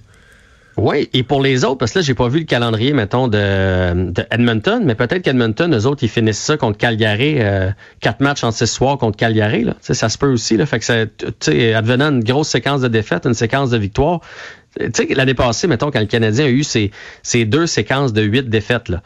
Oui, 0.77 1.09
et 1.13 1.23
pour 1.23 1.41
les 1.41 1.63
autres, 1.63 1.77
parce 1.77 1.93
que 1.93 1.99
là, 1.99 2.03
j'ai 2.03 2.13
pas 2.13 2.27
vu 2.27 2.39
le 2.39 2.45
calendrier, 2.45 2.91
mettons, 2.91 3.29
de, 3.29 4.11
de 4.11 4.25
Edmonton, 4.29 4.83
mais 4.83 4.93
peut-être 4.93 5.21
qu'Edmonton, 5.21 5.73
eux 5.73 5.85
autres, 5.85 6.03
ils 6.03 6.09
finissent 6.09 6.37
ça 6.37 6.57
contre 6.57 6.77
Calgary, 6.77 7.35
euh, 7.39 7.69
quatre 8.01 8.19
matchs 8.19 8.43
en 8.43 8.51
six 8.51 8.67
soirs 8.67 8.97
contre 8.97 9.15
Calgary, 9.15 9.63
là. 9.63 9.75
Ça 9.79 10.09
se 10.09 10.17
peut 10.17 10.29
aussi, 10.29 10.57
là. 10.57 10.65
Fait 10.65 10.79
que 10.79 10.83
ça, 10.83 11.05
tu 11.05 11.27
sais, 11.39 11.73
advenant 11.73 12.09
une 12.11 12.25
grosse 12.25 12.49
séquence 12.49 12.81
de 12.81 12.89
défaites, 12.89 13.25
une 13.25 13.33
séquence 13.33 13.69
de 13.69 13.77
victoires. 13.77 14.19
Tu 14.79 14.89
sais, 14.93 15.13
l'année 15.13 15.33
passée, 15.33 15.67
mettons, 15.67 15.89
quand 15.91 15.99
le 15.99 16.05
Canadien 16.05 16.45
a 16.45 16.49
eu 16.49 16.63
ses, 16.63 16.91
ses 17.23 17.45
deux 17.45 17.65
séquences 17.67 18.13
de 18.13 18.21
huit 18.21 18.49
défaites, 18.49 18.89
là. 18.89 19.01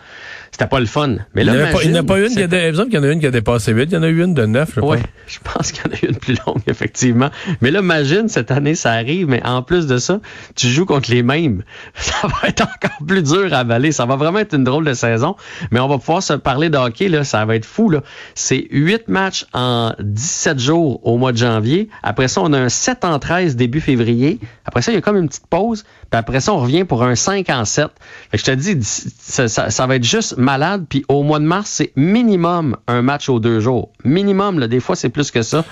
C'était 0.51 0.65
pas 0.67 0.79
le 0.79 0.87
fun. 0.87 1.17
Mais 1.35 1.43
Il 1.43 1.45
là, 1.45 1.53
n'y 1.53 1.61
en 1.61 1.65
a 1.65 1.67
pas- 1.71 1.83
il 1.83 1.91
n'y 1.91 1.97
en 1.97 2.01
a 2.01 2.03
pas 2.03 2.19
une, 2.19 2.27
qui 2.29 2.41
a, 2.41 2.45
il 2.67 2.71
me 2.71 2.73
semble 2.75 2.89
qu'il 2.89 2.95
y 2.95 2.99
en 2.99 3.03
a 3.03 3.11
une 3.11 3.19
qui 3.19 3.27
a 3.27 3.31
dépassé 3.31 3.71
8, 3.71 3.83
il 3.83 3.93
y 3.93 3.97
en 3.97 4.01
a 4.03 4.07
eu 4.07 4.23
une 4.23 4.33
de 4.33 4.45
9, 4.47 4.71
je 4.75 4.79
oui, 4.79 4.81
crois. 4.81 4.97
je 5.27 5.37
pense 5.43 5.71
qu'il 5.71 5.83
y 5.85 5.87
en 5.87 5.91
a 5.95 5.97
eu 6.03 6.09
une 6.09 6.17
plus 6.17 6.35
longue, 6.47 6.61
effectivement. 6.65 7.29
Mais 7.61 7.69
là, 7.69 7.79
imagine, 7.81 8.27
cette 8.29 8.49
année, 8.49 8.73
ça 8.73 8.91
arrive, 8.93 9.27
mais 9.27 9.45
en 9.45 9.61
plus 9.61 9.85
de 9.85 9.97
ça, 9.99 10.19
tu 10.55 10.67
joues 10.67 10.87
contre 10.87 11.11
les 11.11 11.21
mêmes. 11.21 11.61
Ça 11.93 12.27
va 12.27 12.49
être 12.49 12.61
encore 12.61 12.97
plus 13.07 13.21
dur 13.21 13.53
à 13.53 13.59
avaler. 13.59 13.91
Ça 13.91 14.05
va 14.07 14.15
vraiment 14.15 14.39
être 14.39 14.55
une 14.55 14.63
drôle 14.63 14.85
de 14.85 14.93
saison. 14.93 15.35
Mais 15.71 15.79
on 15.79 15.87
va 15.87 15.99
pouvoir 15.99 16.23
se 16.23 16.33
parler 16.33 16.69
de 16.69 16.77
hockey, 16.77 17.07
là. 17.09 17.23
Ça 17.23 17.45
va 17.45 17.55
être 17.55 17.65
fou, 17.65 17.89
là. 17.91 18.01
C'est 18.33 18.67
8 18.71 19.07
matchs 19.07 19.45
en 19.53 19.93
17 19.99 20.59
jours 20.59 20.99
au 21.05 21.17
mois 21.17 21.31
de 21.31 21.37
janvier. 21.37 21.89
Après 22.03 22.27
ça, 22.27 22.41
on 22.41 22.51
a 22.53 22.59
un 22.59 22.69
7 22.69 23.05
en 23.05 23.19
13 23.19 23.55
début 23.55 23.81
février. 23.81 24.39
Après 24.69 24.83
ça, 24.83 24.91
il 24.91 24.95
y 24.95 24.97
a 24.99 25.01
comme 25.01 25.17
une 25.17 25.27
petite 25.27 25.47
pause. 25.47 25.83
Puis 26.11 26.17
après 26.19 26.39
ça, 26.39 26.53
on 26.53 26.59
revient 26.59 26.83
pour 26.83 27.03
un 27.03 27.15
5 27.15 27.49
en 27.49 27.65
7. 27.65 27.87
Fait 28.29 28.37
que 28.37 28.43
je 28.45 28.45
te 28.45 28.51
dis, 28.51 28.77
ça, 28.83 29.47
ça- 29.47 29.71
ça 29.71 29.87
va 29.87 29.95
être 29.95 30.03
juste 30.03 30.37
malade. 30.37 30.85
Puis 30.87 31.03
au 31.09 31.23
mois 31.23 31.39
de 31.39 31.45
mars, 31.45 31.69
c'est 31.71 31.91
minimum 31.95 32.77
un 32.87 33.01
match 33.01 33.29
aux 33.29 33.39
deux 33.39 33.59
jours. 33.59 33.89
Minimum, 34.05 34.59
là, 34.59 34.67
des 34.67 34.79
fois, 34.79 34.95
c'est 34.95 35.09
plus 35.09 35.31
que 35.31 35.41
ça. 35.41 35.65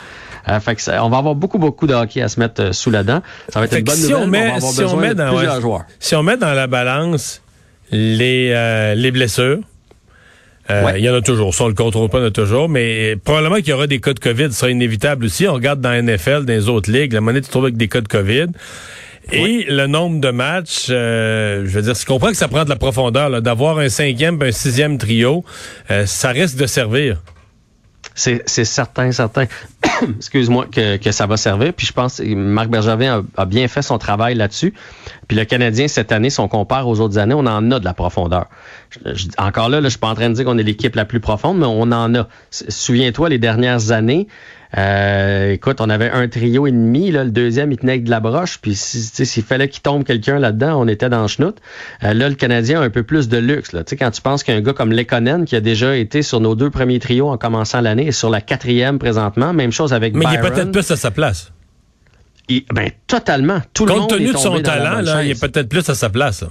Euh, 0.49 0.59
fait 0.59 0.75
que 0.75 0.81
ça- 0.81 1.03
on 1.05 1.09
va 1.09 1.17
avoir 1.17 1.35
beaucoup, 1.35 1.59
beaucoup 1.59 1.85
de 1.85 1.94
hockey 1.94 2.21
à 2.23 2.27
se 2.27 2.39
mettre 2.39 2.61
euh, 2.63 2.71
sous 2.71 2.89
la 2.89 3.03
dent. 3.03 3.21
Ça 3.49 3.59
va 3.59 3.65
être 3.65 3.71
Fait 3.73 3.79
une 3.79 3.85
bonne 3.85 3.95
si 3.95 4.01
nouvelle. 4.11 4.17
on 4.17 4.27
met, 4.27 4.39
on 4.39 4.49
va 4.49 4.55
avoir 4.55 4.73
si 4.73 4.83
on 4.83 4.97
met 4.97 5.09
de 5.09 5.13
dans, 5.13 5.29
plusieurs 5.35 5.55
ouais, 5.55 5.61
joueurs. 5.61 5.83
si 6.00 6.15
on 6.15 6.23
met 6.23 6.38
dans 6.38 6.53
la 6.53 6.65
balance 6.67 7.41
les, 7.91 8.51
euh, 8.53 8.95
les 8.95 9.11
blessures, 9.11 9.59
euh, 10.69 10.93
il 10.97 11.03
y 11.03 11.09
en 11.09 11.13
a 11.13 11.21
toujours. 11.21 11.53
Ça, 11.55 11.63
on 11.63 11.67
le 11.67 11.73
contrôle 11.73 12.09
pas, 12.09 12.17
il 12.17 12.21
y 12.21 12.23
en 12.25 12.27
a 12.27 12.31
toujours. 12.31 12.69
Mais 12.69 13.15
probablement 13.15 13.57
qu'il 13.57 13.69
y 13.69 13.73
aura 13.73 13.87
des 13.87 13.99
cas 13.99 14.13
de 14.13 14.19
COVID. 14.19 14.51
Ce 14.51 14.59
sera 14.59 14.71
inévitable 14.71 15.25
aussi. 15.25 15.47
On 15.47 15.53
regarde 15.53 15.81
dans 15.81 15.91
la 15.91 16.01
NFL, 16.01 16.45
dans 16.45 16.53
les 16.53 16.69
autres 16.69 16.91
ligues. 16.91 17.13
La 17.13 17.21
monnaie, 17.21 17.41
tu 17.41 17.49
trouves 17.49 17.65
avec 17.65 17.77
des 17.77 17.87
cas 17.87 18.01
de 18.01 18.07
COVID. 18.07 18.47
Et 19.31 19.65
le 19.69 19.87
nombre 19.87 20.21
de 20.21 20.29
matchs, 20.29 20.87
euh, 20.89 21.63
je 21.65 21.71
veux 21.71 21.81
dire, 21.81 21.95
je 21.95 22.05
comprends 22.05 22.29
que 22.29 22.37
ça 22.37 22.47
prend 22.47 22.63
de 22.63 22.69
la 22.69 22.77
profondeur, 22.77 23.41
d'avoir 23.41 23.77
un 23.77 23.89
cinquième, 23.89 24.41
un 24.41 24.51
sixième 24.51 24.97
trio, 24.97 25.43
euh, 25.91 26.05
ça 26.05 26.29
risque 26.29 26.57
de 26.57 26.65
servir. 26.65 27.21
C'est 28.15 28.41
c'est 28.45 28.65
certain, 28.65 29.11
certain. 29.11 29.45
Excuse-moi, 30.17 30.67
que, 30.71 30.97
que 30.97 31.11
ça 31.11 31.25
va 31.25 31.38
servir. 31.38 31.73
Puis 31.73 31.88
je 31.88 31.94
pense 31.94 32.17
que 32.17 32.36
Marc 32.36 32.69
Bergevin 32.69 33.25
a, 33.36 33.45
bien 33.45 33.67
fait 33.67 33.81
son 33.81 33.98
travail 33.98 34.36
là-dessus. 34.36 34.74
Puis 35.27 35.38
le 35.38 35.45
Canadien, 35.45 35.88
cette 35.88 36.12
année, 36.12 36.29
si 36.29 36.39
on 36.39 36.48
compare 36.48 36.88
aux 36.88 37.00
autres 37.00 37.17
années, 37.17 37.33
on 37.33 37.45
en 37.45 37.72
a 37.72 37.79
de 37.79 37.86
la 37.86 37.93
profondeur. 37.93 38.48
Encore 39.38 39.69
là, 39.69 39.81
là 39.81 39.88
je 39.88 39.91
suis 39.91 40.00
pas 40.00 40.10
en 40.10 40.15
train 40.15 40.29
de 40.29 40.36
dire 40.36 40.45
qu'on 40.45 40.57
est 40.57 40.63
l'équipe 40.63 40.95
la 40.95 41.05
plus 41.05 41.19
profonde, 41.19 41.60
mais 41.60 41.65
on 41.65 41.91
en 41.91 42.15
a. 42.15 42.27
Souviens-toi, 42.51 43.29
les 43.29 43.39
dernières 43.39 43.91
années, 43.91 44.27
euh, 44.77 45.53
écoute, 45.53 45.81
on 45.81 45.89
avait 45.89 46.10
un 46.12 46.27
trio 46.27 46.67
et 46.67 46.72
demi. 46.72 47.10
Là, 47.12 47.24
le 47.24 47.31
deuxième, 47.31 47.72
il 47.72 47.77
tenait 47.77 47.93
avec 47.93 48.03
de 48.03 48.10
la 48.10 48.19
broche. 48.19 48.60
Puis 48.62 48.75
s'il 48.75 49.43
fallait 49.43 49.69
qu'il 49.69 49.81
tombe 49.81 50.03
quelqu'un 50.03 50.38
là-dedans, 50.39 50.79
on 50.79 50.88
était 50.88 51.10
dans 51.10 51.24
le 51.24 51.27
schnout. 51.27 51.55
Euh, 52.03 52.13
là, 52.13 52.29
le 52.29 52.36
Canadien 52.36 52.81
a 52.81 52.84
un 52.86 52.89
peu 52.89 53.03
plus 53.03 53.27
de 53.27 53.38
luxe. 53.38 53.72
Là. 53.74 53.84
Tu 53.84 53.91
sais, 53.91 53.98
quand 53.98 54.12
tu 54.12 54.22
penses 54.22 54.43
qu'un 54.43 54.62
gars 54.62 54.74
comme 54.74 54.91
Lekonen, 54.91 55.46
qui 55.46 55.55
a 55.55 55.62
déjà 55.62 55.96
été 55.98 56.22
sur 56.22 56.39
nos 56.39 56.55
deux 56.55 56.69
premiers 56.69 57.00
trios 57.00 57.29
en 57.29 57.38
commençant 57.38 57.81
l'année, 57.81 58.07
est 58.07 58.12
sur 58.12 58.29
la 58.29 58.41
quatrième 58.41 59.00
présentement. 59.00 59.53
Même 59.53 59.72
chose 59.72 59.93
avec 59.93 60.13
Mais 60.15 60.25
il 60.29 60.36
est 60.36 60.41
peut-être 60.41 60.72
plus 60.72 60.91
à 60.91 60.96
sa 60.96 61.12
place. 61.12 61.51
Il- 62.50 62.63
ben, 62.74 62.89
totalement. 63.07 63.62
Tout 63.74 63.86
le 63.86 63.91
Compte 63.93 64.01
monde 64.01 64.10
tenu 64.12 64.29
est 64.29 64.34
de 64.34 64.38
son 64.38 64.60
talent, 64.62 65.01
là, 65.01 65.24
il 65.24 65.31
est 65.31 65.41
peut-être 65.41 65.67
plus 65.69 65.89
à 65.89 65.96
sa 65.96 66.10
place. 66.10 66.41
là. 66.43 66.50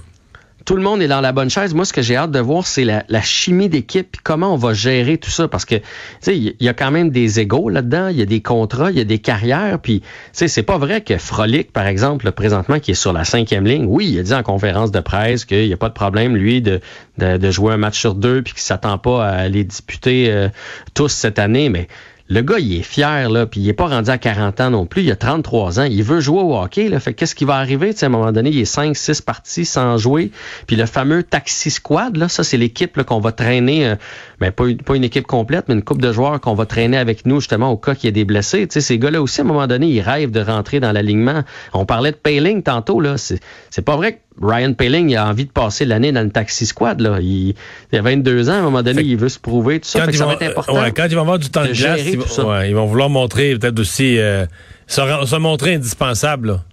Tout 0.67 0.75
le 0.75 0.83
monde 0.83 1.01
est 1.01 1.07
dans 1.07 1.21
la 1.21 1.31
bonne 1.31 1.49
chaise. 1.49 1.73
Moi, 1.73 1.85
ce 1.85 1.93
que 1.93 2.01
j'ai 2.01 2.17
hâte 2.17 2.31
de 2.31 2.41
voir, 2.41 2.67
c'est 2.67 2.83
la, 2.83 3.05
la 3.07 3.21
chimie 3.21 3.69
d'équipe, 3.69 4.17
comment 4.21 4.53
on 4.53 4.57
va 4.57 4.73
gérer 4.73 5.17
tout 5.17 5.29
ça. 5.29 5.47
Parce 5.47 5.63
que, 5.63 5.75
tu 5.75 5.83
sais, 6.19 6.37
il 6.37 6.55
y 6.59 6.67
a 6.67 6.73
quand 6.73 6.91
même 6.91 7.09
des 7.09 7.39
égaux 7.39 7.69
là-dedans, 7.69 8.09
il 8.09 8.17
y 8.17 8.21
a 8.21 8.25
des 8.25 8.41
contrats, 8.41 8.91
il 8.91 8.97
y 8.97 8.99
a 8.99 9.05
des 9.05 9.19
carrières. 9.19 9.79
Puis, 9.81 10.01
tu 10.01 10.07
sais, 10.33 10.49
c'est 10.49 10.63
pas 10.63 10.77
vrai 10.77 10.99
que 10.99 11.17
Frolic, 11.17 11.71
par 11.71 11.87
exemple, 11.87 12.29
présentement, 12.33 12.79
qui 12.79 12.91
est 12.91 12.95
sur 12.95 13.13
la 13.13 13.23
cinquième 13.23 13.65
ligne, 13.65 13.85
oui, 13.87 14.09
il 14.11 14.19
a 14.19 14.23
dit 14.23 14.33
en 14.33 14.43
conférence 14.43 14.91
de 14.91 14.99
presse 14.99 15.45
qu'il 15.45 15.67
n'y 15.67 15.73
a 15.73 15.77
pas 15.77 15.87
de 15.87 15.93
problème, 15.93 16.35
lui, 16.35 16.61
de, 16.61 16.81
de, 17.17 17.37
de 17.37 17.49
jouer 17.49 17.71
un 17.71 17.77
match 17.77 17.97
sur 17.97 18.13
deux, 18.13 18.41
puis 18.41 18.51
qu'il 18.51 18.61
s'attend 18.61 18.97
pas 18.97 19.25
à 19.25 19.47
les 19.47 19.63
disputer 19.63 20.29
euh, 20.29 20.49
tous 20.93 21.07
cette 21.07 21.39
année. 21.39 21.69
Mais 21.69 21.87
le 22.29 22.41
gars, 22.41 22.59
il 22.59 22.75
est 22.77 22.83
fier, 22.83 23.29
là, 23.29 23.45
puis 23.45 23.61
il 23.61 23.69
est 23.69 23.73
pas 23.73 23.87
rendu 23.87 24.09
à 24.09 24.17
40 24.17 24.59
ans 24.59 24.69
non 24.69 24.85
plus, 24.85 25.03
il 25.03 25.11
a 25.11 25.15
33 25.15 25.79
ans, 25.79 25.83
il 25.83 26.03
veut 26.03 26.19
jouer 26.19 26.41
au 26.41 26.57
hockey, 26.57 26.89
là, 26.89 26.99
fait 26.99 27.13
qu'est-ce 27.13 27.35
qui 27.35 27.45
va 27.45 27.55
arriver, 27.55 27.93
tu 27.93 27.99
sais, 27.99 28.05
à 28.05 28.07
un 28.07 28.11
moment 28.11 28.31
donné, 28.33 28.49
il 28.49 28.59
est 28.59 28.65
5, 28.65 28.95
6 28.97 29.21
parties 29.21 29.63
sans 29.65 29.97
jouer, 29.97 30.31
puis 30.67 30.75
le 30.75 30.85
fameux 30.85 31.23
taxi 31.23 31.71
squad, 31.71 32.17
là, 32.17 32.27
ça, 32.27 32.43
c'est 32.43 32.57
l'équipe 32.57 33.01
qu'on 33.03 33.19
va 33.19 33.31
traîner, 33.31 33.87
euh, 33.87 33.95
ben, 34.39 34.51
pas, 34.51 34.65
une- 34.95 35.03
équipe 35.03 35.25
complète, 35.27 35.65
mais 35.69 35.75
une 35.75 35.83
coupe 35.83 36.01
de 36.01 36.11
joueurs 36.11 36.41
qu'on 36.41 36.53
va 36.53 36.65
traîner 36.65 36.97
avec 36.97 37.25
nous, 37.25 37.39
justement, 37.39 37.71
au 37.71 37.77
cas 37.77 37.95
qu'il 37.95 38.07
y 38.07 38.09
ait 38.09 38.11
des 38.11 38.25
blessés, 38.25 38.67
tu 38.67 38.73
sais, 38.73 38.81
ces 38.81 38.99
gars-là 38.99 39.21
aussi, 39.21 39.39
à 39.39 39.43
un 39.45 39.47
moment 39.47 39.67
donné, 39.67 39.87
ils 39.87 40.01
rêvent 40.01 40.31
de 40.31 40.41
rentrer 40.41 40.79
dans 40.79 40.91
l'alignement. 40.91 41.43
On 41.73 41.85
parlait 41.85 42.11
de 42.11 42.17
Payling 42.17 42.61
tantôt, 42.61 42.99
là, 42.99 43.15
c'est 43.17 43.81
pas 43.85 43.95
vrai 43.95 44.13
que 44.13 44.17
Ryan 44.41 44.73
Payling 44.73 45.09
il 45.09 45.15
a 45.15 45.27
envie 45.27 45.45
de 45.45 45.51
passer 45.51 45.85
l'année 45.85 46.11
dans 46.11 46.21
le 46.23 46.29
taxi 46.29 46.65
squad, 46.65 46.99
là, 47.01 47.17
il, 47.21 47.55
il 47.91 47.97
a 47.97 48.01
22 48.01 48.49
ans, 48.49 48.53
à 48.53 48.55
un 48.57 48.61
moment 48.61 48.83
donné, 48.83 49.01
Fait 49.01 49.07
il 49.07 49.17
veut 49.17 49.29
se 49.29 49.39
prouver, 49.39 49.79
tout 49.79 49.87
ça, 49.87 49.99
Quand 49.99 50.05
fait 50.05 50.11
que 50.11 50.17
ça 50.17 50.25
vont, 50.25 50.29
va 50.31 50.35
être 50.35 50.51
important. 50.51 50.79
ouais, 50.81 50.91
quand 50.91 51.05
ils 51.09 51.15
vont 51.15 51.21
avoir 51.21 51.39
du 51.39 51.49
temps 51.49 51.63
de, 51.63 51.69
de 51.69 51.73
glace, 51.73 52.01
ils, 52.05 52.17
tout 52.17 52.27
ça. 52.27 52.43
vont- 52.43 52.49
ouais, 52.51 52.69
ils 52.69 52.75
vont 52.75 52.85
vouloir 52.85 53.09
montrer 53.09 53.55
peut-être 53.57 53.79
aussi 53.79 54.17
euh, 54.19 54.45
se, 54.87 55.01
se 55.25 55.35
montrer 55.37 55.75
indispensable. 55.75 56.47
là. 56.49 56.63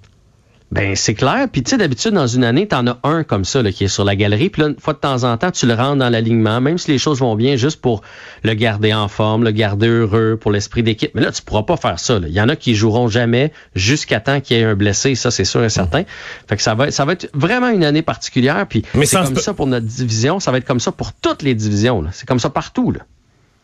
Ben 0.72 0.96
c'est 0.96 1.14
clair. 1.14 1.46
Puis 1.52 1.62
tu 1.62 1.70
sais, 1.70 1.76
d'habitude, 1.76 2.12
dans 2.14 2.26
une 2.26 2.42
année, 2.42 2.66
t'en 2.66 2.84
as 2.88 2.98
un 3.04 3.22
comme 3.22 3.44
ça 3.44 3.62
là, 3.62 3.70
qui 3.70 3.84
est 3.84 3.88
sur 3.88 4.02
la 4.04 4.16
galerie. 4.16 4.48
Puis 4.50 4.62
là, 4.62 4.68
une 4.68 4.80
fois 4.80 4.94
de 4.94 4.98
temps 4.98 5.22
en 5.22 5.36
temps, 5.36 5.52
tu 5.52 5.66
le 5.66 5.74
rentres 5.74 5.98
dans 5.98 6.08
l'alignement, 6.08 6.60
même 6.60 6.78
si 6.78 6.90
les 6.90 6.98
choses 6.98 7.20
vont 7.20 7.36
bien, 7.36 7.54
juste 7.54 7.80
pour 7.80 8.02
le 8.42 8.54
garder 8.54 8.92
en 8.92 9.06
forme, 9.06 9.44
le 9.44 9.52
garder 9.52 9.86
heureux, 9.86 10.36
pour 10.40 10.50
l'esprit 10.50 10.82
d'équipe. 10.82 11.12
Mais 11.14 11.20
là, 11.22 11.30
tu 11.30 11.42
pourras 11.42 11.62
pas 11.62 11.76
faire 11.76 12.00
ça. 12.00 12.18
là. 12.18 12.26
Il 12.26 12.34
y 12.34 12.40
en 12.40 12.48
a 12.48 12.56
qui 12.56 12.74
joueront 12.74 13.06
jamais 13.06 13.52
jusqu'à 13.76 14.18
temps 14.18 14.40
qu'il 14.40 14.56
y 14.56 14.60
ait 14.60 14.64
un 14.64 14.74
blessé. 14.74 15.14
Ça, 15.14 15.30
c'est 15.30 15.44
sûr 15.44 15.62
et 15.62 15.68
certain. 15.68 16.02
Fait 16.48 16.56
que 16.56 16.62
ça 16.62 16.74
va, 16.74 16.88
être- 16.88 16.92
ça 16.92 17.04
va 17.04 17.12
être 17.12 17.30
vraiment 17.34 17.68
une 17.68 17.84
année 17.84 18.02
particulière. 18.02 18.66
Puis 18.68 18.82
Mais 18.94 19.06
c'est 19.06 19.16
comme 19.22 19.36
ça 19.36 19.54
pour 19.54 19.68
notre 19.68 19.86
division. 19.86 20.40
Ça 20.40 20.50
va 20.50 20.58
être 20.58 20.66
comme 20.66 20.80
ça 20.80 20.90
pour 20.90 21.12
toutes 21.12 21.42
les 21.42 21.54
divisions. 21.54 22.04
C'est 22.10 22.26
comme 22.26 22.40
ça 22.40 22.50
partout. 22.50 22.90
Là. 22.90 23.00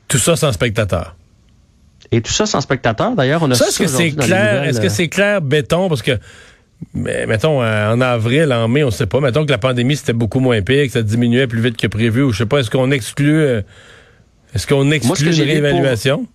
Tout 0.06 0.18
ça 0.18 0.36
sans 0.36 0.52
spectateur. 0.52 1.16
Et 2.12 2.20
tout 2.22 2.32
ça 2.32 2.46
sans 2.46 2.60
spectateur. 2.60 3.14
D'ailleurs, 3.14 3.42
on 3.42 3.50
a 3.50 3.54
Ça, 3.54 3.66
est-ce 3.68 3.78
que 3.78 3.86
c'est 3.88 4.10
clair? 4.12 4.64
Est-ce 4.64 4.80
que 4.80 4.86
euh, 4.86 4.90
c'est 4.90 5.08
clair 5.08 5.40
béton? 5.40 5.88
Parce 5.88 6.02
que, 6.02 6.18
mais, 6.94 7.26
mettons, 7.26 7.62
euh, 7.62 7.92
en 7.92 8.00
avril, 8.00 8.52
en 8.52 8.68
mai, 8.68 8.84
on 8.84 8.90
sait 8.90 9.06
pas. 9.06 9.20
Mettons 9.20 9.44
que 9.44 9.50
la 9.50 9.58
pandémie, 9.58 9.96
c'était 9.96 10.12
beaucoup 10.12 10.40
moins 10.40 10.60
pire, 10.62 10.86
que 10.86 10.92
ça 10.92 11.02
diminuait 11.02 11.46
plus 11.46 11.60
vite 11.60 11.76
que 11.76 11.86
prévu, 11.86 12.22
ou 12.22 12.32
je 12.32 12.38
sais 12.38 12.46
pas, 12.46 12.58
est-ce 12.60 12.70
qu'on 12.70 12.90
exclut, 12.90 13.40
euh, 13.40 13.62
est-ce 14.54 14.66
qu'on 14.66 14.88
ce 14.90 14.94
exclut 14.94 15.30
que 15.30 15.30
une 15.30 15.36
pour- 15.36 15.46
réévaluation? 15.46 16.26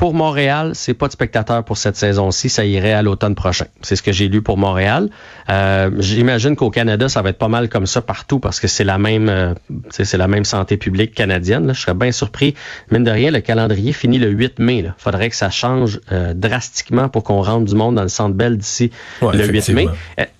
Pour 0.00 0.14
Montréal, 0.14 0.70
c'est 0.72 0.94
pas 0.94 1.08
de 1.08 1.12
spectateurs 1.12 1.62
pour 1.62 1.76
cette 1.76 1.94
saison-ci. 1.94 2.48
Ça 2.48 2.64
irait 2.64 2.94
à 2.94 3.02
l'automne 3.02 3.34
prochain. 3.34 3.66
C'est 3.82 3.96
ce 3.96 4.02
que 4.02 4.12
j'ai 4.12 4.28
lu 4.28 4.40
pour 4.40 4.56
Montréal. 4.56 5.10
Euh, 5.50 5.90
J'imagine 5.98 6.56
qu'au 6.56 6.70
Canada, 6.70 7.10
ça 7.10 7.20
va 7.20 7.28
être 7.28 7.38
pas 7.38 7.48
mal 7.48 7.68
comme 7.68 7.84
ça 7.84 8.00
partout 8.00 8.40
parce 8.40 8.60
que 8.60 8.66
c'est 8.66 8.82
la 8.82 8.96
même, 8.96 9.28
euh, 9.28 9.52
c'est 9.90 10.16
la 10.16 10.26
même 10.26 10.46
santé 10.46 10.78
publique 10.78 11.12
canadienne. 11.14 11.66
là. 11.66 11.74
Je 11.74 11.82
serais 11.82 11.92
bien 11.92 12.12
surpris. 12.12 12.54
Mine 12.90 13.04
de 13.04 13.10
rien, 13.10 13.30
le 13.30 13.40
calendrier 13.40 13.92
finit 13.92 14.18
le 14.18 14.30
8 14.30 14.58
mai. 14.58 14.78
Il 14.78 14.94
faudrait 14.96 15.28
que 15.28 15.36
ça 15.36 15.50
change 15.50 16.00
euh, 16.12 16.32
drastiquement 16.32 17.10
pour 17.10 17.22
qu'on 17.22 17.42
rentre 17.42 17.66
du 17.66 17.74
monde 17.74 17.96
dans 17.96 18.02
le 18.02 18.08
Centre 18.08 18.34
Bell 18.34 18.56
d'ici 18.56 18.90
Ouais, 19.20 19.36
le 19.36 19.46
8 19.48 19.68
mai. 19.74 19.88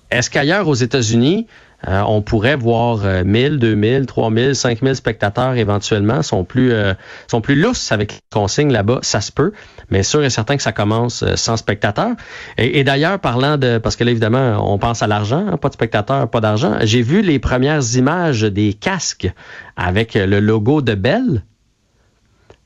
Est-ce 0.09 0.31
qu'ailleurs 0.31 0.67
aux 0.67 0.73
États-Unis, 0.73 1.45
euh, 1.87 2.01
on 2.07 2.21
pourrait 2.21 2.55
voir 2.55 3.05
euh, 3.05 3.23
1000, 3.23 3.57
2000, 3.57 4.05
3000, 4.05 4.55
5000 4.55 4.95
spectateurs 4.95 5.55
éventuellement 5.55 6.21
sont 6.21 6.43
plus 6.43 6.71
euh, 6.71 6.93
sont 7.27 7.41
plus 7.41 7.55
lousses 7.55 7.91
avec 7.91 8.13
les 8.13 8.19
consignes 8.31 8.71
là-bas, 8.71 8.99
ça 9.01 9.21
se 9.21 9.31
peut, 9.31 9.51
mais 9.89 10.03
sûr 10.03 10.23
et 10.23 10.29
certain 10.29 10.57
que 10.57 10.63
ça 10.63 10.71
commence 10.71 11.23
euh, 11.23 11.35
sans 11.35 11.57
spectateurs. 11.57 12.15
Et, 12.57 12.83
d'ailleurs, 12.83 13.19
parlant 13.19 13.57
de 13.57 13.77
parce 13.77 13.95
que 13.95 14.03
là 14.03 14.11
évidemment, 14.11 14.71
on 14.71 14.77
pense 14.77 15.01
à 15.01 15.07
l'argent, 15.07 15.45
hein, 15.47 15.57
pas 15.57 15.69
de 15.69 15.73
spectateurs, 15.73 16.29
pas 16.29 16.41
d'argent. 16.41 16.77
J'ai 16.81 17.01
vu 17.01 17.21
les 17.21 17.39
premières 17.39 17.95
images 17.95 18.41
des 18.41 18.73
casques 18.73 19.31
avec 19.75 20.13
le 20.13 20.39
logo 20.39 20.81
de 20.81 20.95
Bell. 20.95 21.43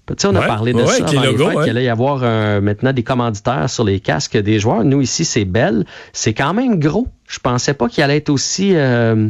Tu 0.08 0.14
sais, 0.18 0.28
on 0.28 0.36
a 0.36 0.42
Ouais, 0.42 0.48
parlé 0.48 0.74
de 0.74 0.80
ouais, 0.80 0.86
ça 0.86 1.06
avant 1.06 1.22
les 1.22 1.28
logos, 1.32 1.46
fêtes, 1.48 1.56
ouais. 1.58 1.64
qu'il 1.64 1.70
allait 1.72 1.86
y 1.86 1.90
avoir 1.90 2.20
euh, 2.24 2.62
maintenant 2.62 2.94
des 2.94 3.04
commanditaires 3.04 3.70
sur 3.70 3.84
les 3.84 4.00
casques 4.00 4.38
des 4.38 4.60
joueurs. 4.60 4.84
Nous, 4.84 5.02
ici, 5.02 5.26
c'est 5.26 5.46
Bell. 5.46 5.86
C'est 6.14 6.34
quand 6.34 6.54
même 6.54 6.80
gros. 6.80 7.08
Je 7.28 7.40
pensais 7.40 7.74
pas 7.74 7.88
qu'il 7.90 8.04
allait 8.04 8.18
être 8.18 8.30
aussi 8.30 8.76
euh, 8.76 9.30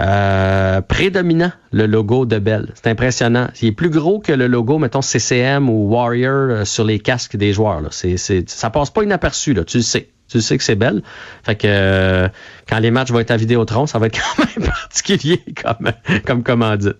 euh, 0.00 0.80
prédominant, 0.82 1.52
le 1.72 1.86
logo 1.86 2.26
de 2.26 2.38
Bell. 2.38 2.72
C'est 2.74 2.88
impressionnant. 2.90 3.48
Il 3.62 3.68
est 3.68 3.72
plus 3.72 3.88
gros 3.88 4.18
que 4.18 4.32
le 4.32 4.46
logo, 4.46 4.78
mettons, 4.78 5.00
CCM 5.00 5.70
ou 5.70 5.88
Warrior 5.88 6.32
euh, 6.50 6.64
sur 6.64 6.84
les 6.84 6.98
casques 6.98 7.36
des 7.36 7.52
joueurs. 7.54 7.80
Là. 7.80 7.88
C'est, 7.92 8.16
c'est, 8.18 8.48
ça 8.50 8.68
passe 8.70 8.90
pas 8.90 9.04
inaperçu, 9.04 9.54
là. 9.54 9.64
tu 9.64 9.78
le 9.78 9.82
sais. 9.82 10.08
Tu 10.28 10.38
le 10.38 10.42
sais 10.42 10.58
que 10.58 10.64
c'est 10.64 10.74
Bell. 10.74 11.02
Fait 11.44 11.54
que 11.54 11.66
euh, 11.70 12.28
quand 12.68 12.78
les 12.80 12.90
matchs 12.90 13.10
vont 13.12 13.20
être 13.20 13.30
à 13.30 13.36
Vidéotron, 13.36 13.86
ça 13.86 13.98
va 13.98 14.08
être 14.08 14.18
quand 14.36 14.44
même 14.44 14.68
particulier 14.68 15.42
comme, 15.62 15.92
comme 16.26 16.42
commandite. 16.42 16.96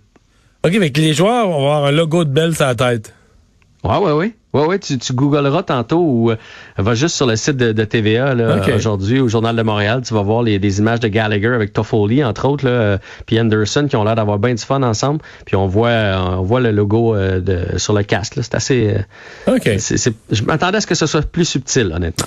OK, 0.66 0.74
avec 0.74 0.96
les 0.96 1.14
joueurs, 1.14 1.48
on 1.48 1.62
va 1.62 1.76
avoir 1.76 1.84
un 1.84 1.92
logo 1.92 2.24
de 2.24 2.30
Belle 2.30 2.56
sur 2.56 2.66
la 2.66 2.74
tête. 2.74 3.14
Ouais, 3.84 3.98
ouais, 3.98 4.12
ouais. 4.12 4.34
Ouais, 4.52 4.64
ouais, 4.64 4.78
tu, 4.80 4.98
tu 4.98 5.12
googleras 5.12 5.62
tantôt 5.62 6.00
ou 6.00 6.30
euh, 6.30 6.36
va 6.76 6.94
juste 6.94 7.14
sur 7.14 7.26
le 7.26 7.36
site 7.36 7.56
de, 7.56 7.70
de 7.70 7.84
TVA 7.84 8.34
aujourd'hui, 8.74 9.20
au 9.20 9.28
Journal 9.28 9.54
de 9.54 9.62
Montréal, 9.62 10.02
tu 10.04 10.12
vas 10.14 10.22
voir 10.22 10.42
les, 10.42 10.58
des 10.58 10.78
images 10.78 10.98
de 10.98 11.06
Gallagher 11.06 11.54
avec 11.54 11.72
Toffoli, 11.72 12.24
entre 12.24 12.48
autres, 12.48 12.64
là, 12.64 12.70
euh, 12.70 12.98
puis 13.26 13.38
Anderson, 13.38 13.86
qui 13.88 13.94
ont 13.94 14.02
l'air 14.02 14.16
d'avoir 14.16 14.38
bien 14.38 14.54
du 14.54 14.62
fun 14.62 14.82
ensemble. 14.82 15.20
Puis 15.44 15.54
on 15.54 15.68
voit, 15.68 15.88
euh, 15.88 16.16
on 16.38 16.42
voit 16.42 16.60
le 16.60 16.72
logo 16.72 17.14
de, 17.14 17.76
sur 17.76 17.92
le 17.92 18.02
casque. 18.02 18.38
C'est 18.42 18.54
assez. 18.54 18.94
OK. 19.46 19.68
je 19.68 20.42
m'attendais 20.42 20.78
à 20.78 20.80
ce 20.80 20.86
que 20.86 20.96
ce 20.96 21.06
soit 21.06 21.22
plus 21.22 21.44
subtil, 21.44 21.92
honnêtement. 21.94 22.26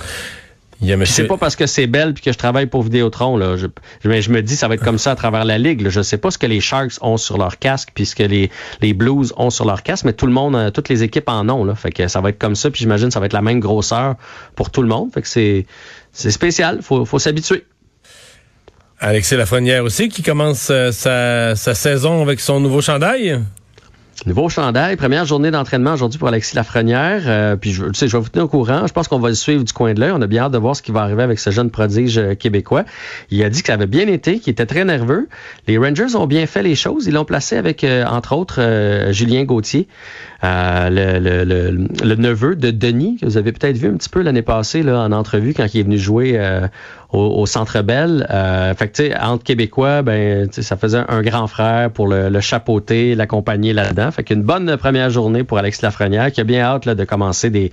Monsieur- 0.81 1.23
c'est 1.23 1.27
pas 1.27 1.37
parce 1.37 1.55
que 1.55 1.65
c'est 1.65 1.87
belle 1.87 2.13
puis 2.13 2.23
que 2.23 2.31
je 2.31 2.37
travaille 2.37 2.65
pour 2.65 2.83
Vidéotron 2.83 3.35
là. 3.37 3.57
Je, 3.57 3.67
je, 4.01 4.09
mais 4.09 4.21
je 4.21 4.31
me 4.31 4.41
dis 4.41 4.55
ça 4.55 4.67
va 4.67 4.75
être 4.75 4.83
comme 4.83 4.97
ça 4.97 5.11
à 5.11 5.15
travers 5.15 5.43
la 5.43 5.57
ligue. 5.57 5.81
Là. 5.81 5.89
Je 5.89 6.01
sais 6.01 6.17
pas 6.17 6.31
ce 6.31 6.37
que 6.37 6.45
les 6.45 6.61
Sharks 6.61 6.93
ont 7.01 7.17
sur 7.17 7.37
leur 7.37 7.59
casque 7.59 7.89
puis 7.93 8.05
ce 8.05 8.15
que 8.15 8.23
les, 8.23 8.49
les 8.81 8.93
Blues 8.93 9.33
ont 9.37 9.49
sur 9.49 9.65
leur 9.65 9.83
casque, 9.83 10.05
mais 10.05 10.13
tout 10.13 10.25
le 10.25 10.31
monde, 10.31 10.55
euh, 10.55 10.71
toutes 10.71 10.87
les 10.89 11.03
équipes 11.03 11.27
en 11.27 11.47
ont 11.49 11.65
là. 11.65 11.75
Fait 11.75 11.91
que 11.91 12.07
ça 12.07 12.21
va 12.21 12.29
être 12.29 12.39
comme 12.39 12.55
ça. 12.55 12.71
Puis 12.71 12.79
j'imagine 12.79 13.07
que 13.07 13.13
ça 13.13 13.19
va 13.19 13.25
être 13.25 13.33
la 13.33 13.41
même 13.41 13.59
grosseur 13.59 14.15
pour 14.55 14.69
tout 14.69 14.81
le 14.81 14.87
monde. 14.87 15.11
Fait 15.13 15.21
que 15.21 15.27
c'est 15.27 15.65
c'est 16.13 16.31
spécial. 16.31 16.79
Faut 16.81 17.03
faut 17.05 17.19
s'habituer. 17.19 17.65
Alexis 19.01 19.35
Lafrenière 19.37 19.83
aussi, 19.85 20.09
qui 20.09 20.23
commence 20.23 20.69
euh, 20.71 20.91
sa, 20.91 21.55
sa 21.55 21.73
saison 21.73 22.21
avec 22.21 22.39
son 22.41 22.59
nouveau 22.59 22.81
chandail. 22.81 23.39
Nouveau 24.25 24.49
chandail, 24.49 24.97
première 24.97 25.23
journée 25.23 25.49
d'entraînement 25.49 25.93
aujourd'hui 25.93 26.19
pour 26.19 26.27
Alexis 26.27 26.53
Lafrenière. 26.53 27.23
Euh, 27.25 27.55
puis 27.55 27.71
je, 27.71 27.85
tu 27.85 27.93
sais, 27.93 28.09
je 28.09 28.17
vais 28.17 28.21
vous 28.21 28.27
tenir 28.27 28.45
au 28.45 28.47
courant. 28.49 28.85
Je 28.85 28.91
pense 28.91 29.07
qu'on 29.07 29.17
va 29.17 29.29
le 29.29 29.35
suivre 29.35 29.63
du 29.63 29.71
coin 29.71 29.93
de 29.93 29.99
l'œil. 30.01 30.11
On 30.13 30.21
a 30.21 30.27
bien 30.27 30.43
hâte 30.43 30.51
de 30.51 30.57
voir 30.57 30.75
ce 30.75 30.81
qui 30.81 30.91
va 30.91 31.01
arriver 31.01 31.23
avec 31.23 31.39
ce 31.39 31.51
jeune 31.51 31.69
prodige 31.71 32.17
euh, 32.17 32.35
québécois. 32.35 32.83
Il 33.31 33.41
a 33.43 33.49
dit 33.49 33.61
que 33.61 33.67
ça 33.67 33.75
avait 33.75 33.87
bien 33.87 34.07
été, 34.07 34.39
qu'il 34.39 34.51
était 34.51 34.65
très 34.65 34.83
nerveux. 34.83 35.29
Les 35.67 35.77
Rangers 35.77 36.15
ont 36.15 36.27
bien 36.27 36.45
fait 36.47 36.63
les 36.63 36.75
choses. 36.75 37.07
Ils 37.07 37.13
l'ont 37.13 37.23
placé 37.23 37.55
avec, 37.55 37.85
euh, 37.85 38.03
entre 38.05 38.35
autres, 38.35 38.59
Julien 39.11 39.45
Gauthier, 39.45 39.87
le, 40.41 41.19
le, 41.19 41.43
le, 41.43 41.87
le 42.03 42.15
neveu 42.15 42.55
de 42.55 42.71
Denis, 42.71 43.17
que 43.19 43.25
vous 43.25 43.37
avez 43.37 43.51
peut-être 43.51 43.77
vu 43.77 43.87
un 43.87 43.97
petit 43.97 44.09
peu 44.09 44.21
l'année 44.21 44.41
passée 44.41 44.83
là, 44.83 45.01
en 45.01 45.11
entrevue 45.11 45.53
quand 45.53 45.65
il 45.73 45.79
est 45.79 45.83
venu 45.83 45.97
jouer 45.97 46.33
euh, 46.35 46.67
au, 47.11 47.19
au 47.19 47.45
Centre 47.45 47.81
Bell. 47.81 48.25
Euh, 48.29 48.73
fait 48.73 48.87
que, 48.87 48.95
tu 48.95 49.03
sais, 49.09 49.19
entre 49.19 49.43
Québécois, 49.43 50.01
ben, 50.01 50.47
ça 50.51 50.77
faisait 50.77 51.01
un 51.07 51.21
grand 51.21 51.47
frère 51.47 51.91
pour 51.91 52.07
le, 52.07 52.29
le 52.29 52.39
chapeauter, 52.39 53.15
l'accompagner 53.15 53.73
là-dedans. 53.73 54.11
Fait 54.11 54.23
qu'une 54.23 54.43
bonne 54.43 54.77
première 54.77 55.09
journée 55.09 55.43
pour 55.43 55.57
Alex 55.57 55.81
Lafrenière, 55.81 56.31
qui 56.31 56.39
a 56.41 56.43
bien 56.43 56.61
hâte 56.61 56.85
là, 56.85 56.95
de 56.95 57.03
commencer 57.03 57.49
des, 57.49 57.71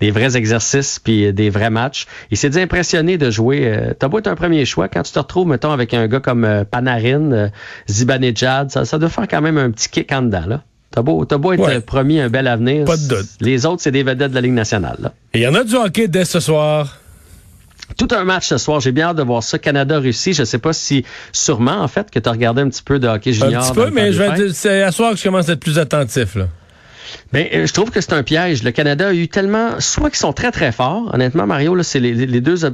des 0.00 0.10
vrais 0.10 0.36
exercices 0.36 0.98
puis 0.98 1.32
des 1.32 1.50
vrais 1.50 1.70
matchs. 1.70 2.06
Il 2.30 2.36
s'est 2.36 2.50
dit 2.50 2.60
impressionné 2.60 3.18
de 3.18 3.30
jouer. 3.30 3.62
Euh, 3.66 3.92
T'as 3.98 4.08
beau 4.08 4.18
être 4.18 4.26
un 4.26 4.34
premier 4.34 4.64
choix, 4.64 4.88
quand 4.88 5.02
tu 5.02 5.12
te 5.12 5.18
retrouves, 5.18 5.46
mettons, 5.46 5.70
avec 5.70 5.94
un 5.94 6.08
gars 6.08 6.20
comme 6.20 6.44
euh, 6.44 6.64
Panarin, 6.64 7.32
euh, 7.32 7.48
Zibanejad, 7.88 8.70
ça, 8.70 8.84
ça 8.84 8.98
doit 8.98 9.08
faire 9.08 9.28
quand 9.28 9.42
même 9.42 9.58
un 9.58 9.70
petit 9.70 9.88
kick 9.88 10.12
en 10.12 10.22
dedans, 10.22 10.46
là. 10.46 10.62
T'as 10.90 11.02
beau, 11.02 11.24
t'as 11.24 11.36
beau 11.36 11.52
être 11.52 11.60
Ouais. 11.60 11.80
promis 11.80 12.18
un 12.20 12.28
bel 12.30 12.46
avenir. 12.46 12.84
Pas 12.84 12.96
de 12.96 13.06
doute. 13.08 13.26
Les 13.40 13.66
autres, 13.66 13.82
c'est 13.82 13.90
des 13.90 14.02
vedettes 14.02 14.30
de 14.30 14.34
la 14.34 14.40
Ligue 14.40 14.52
nationale. 14.54 15.12
Et 15.34 15.40
il 15.40 15.42
y 15.42 15.46
en 15.46 15.54
a 15.54 15.62
du 15.64 15.74
hockey 15.74 16.08
dès 16.08 16.24
ce 16.24 16.40
soir. 16.40 16.98
Tout 17.96 18.08
un 18.10 18.24
match 18.24 18.46
ce 18.48 18.58
soir. 18.58 18.80
J'ai 18.80 18.92
bien 18.92 19.08
hâte 19.08 19.16
de 19.16 19.22
voir 19.22 19.42
ça. 19.42 19.58
Canada-Russie. 19.58 20.32
Je 20.34 20.44
sais 20.44 20.58
pas 20.58 20.72
si, 20.72 21.04
sûrement, 21.32 21.80
en 21.82 21.88
fait, 21.88 22.10
que 22.10 22.18
tu 22.18 22.28
as 22.28 22.32
regardé 22.32 22.62
un 22.62 22.68
petit 22.68 22.82
peu 22.82 22.98
de 22.98 23.06
hockey 23.08 23.30
Un 23.30 23.32
junior. 23.32 23.62
petit 23.62 23.76
dans 23.78 23.84
peu, 23.84 23.90
mais 23.90 24.10
c'est 24.52 24.82
à 24.82 24.92
soir 24.92 25.12
que 25.12 25.18
je 25.18 25.24
commence 25.24 25.48
à 25.48 25.52
être 25.52 25.60
plus 25.60 25.78
attentif. 25.78 26.34
Là. 26.34 26.46
Ben, 27.32 27.46
euh, 27.54 27.66
je 27.66 27.72
trouve 27.72 27.90
que 27.90 28.00
c'est 28.02 28.12
un 28.12 28.22
piège. 28.22 28.62
Le 28.62 28.70
Canada 28.70 29.08
a 29.08 29.12
eu 29.14 29.28
tellement, 29.28 29.80
soit 29.80 30.10
qu'ils 30.10 30.18
sont 30.18 30.32
très 30.34 30.50
très 30.52 30.72
forts. 30.72 31.10
Honnêtement, 31.14 31.46
Mario, 31.46 31.74
là, 31.74 31.82
c'est 31.82 32.00
les, 32.00 32.14
les 32.14 32.40
deux 32.42 32.64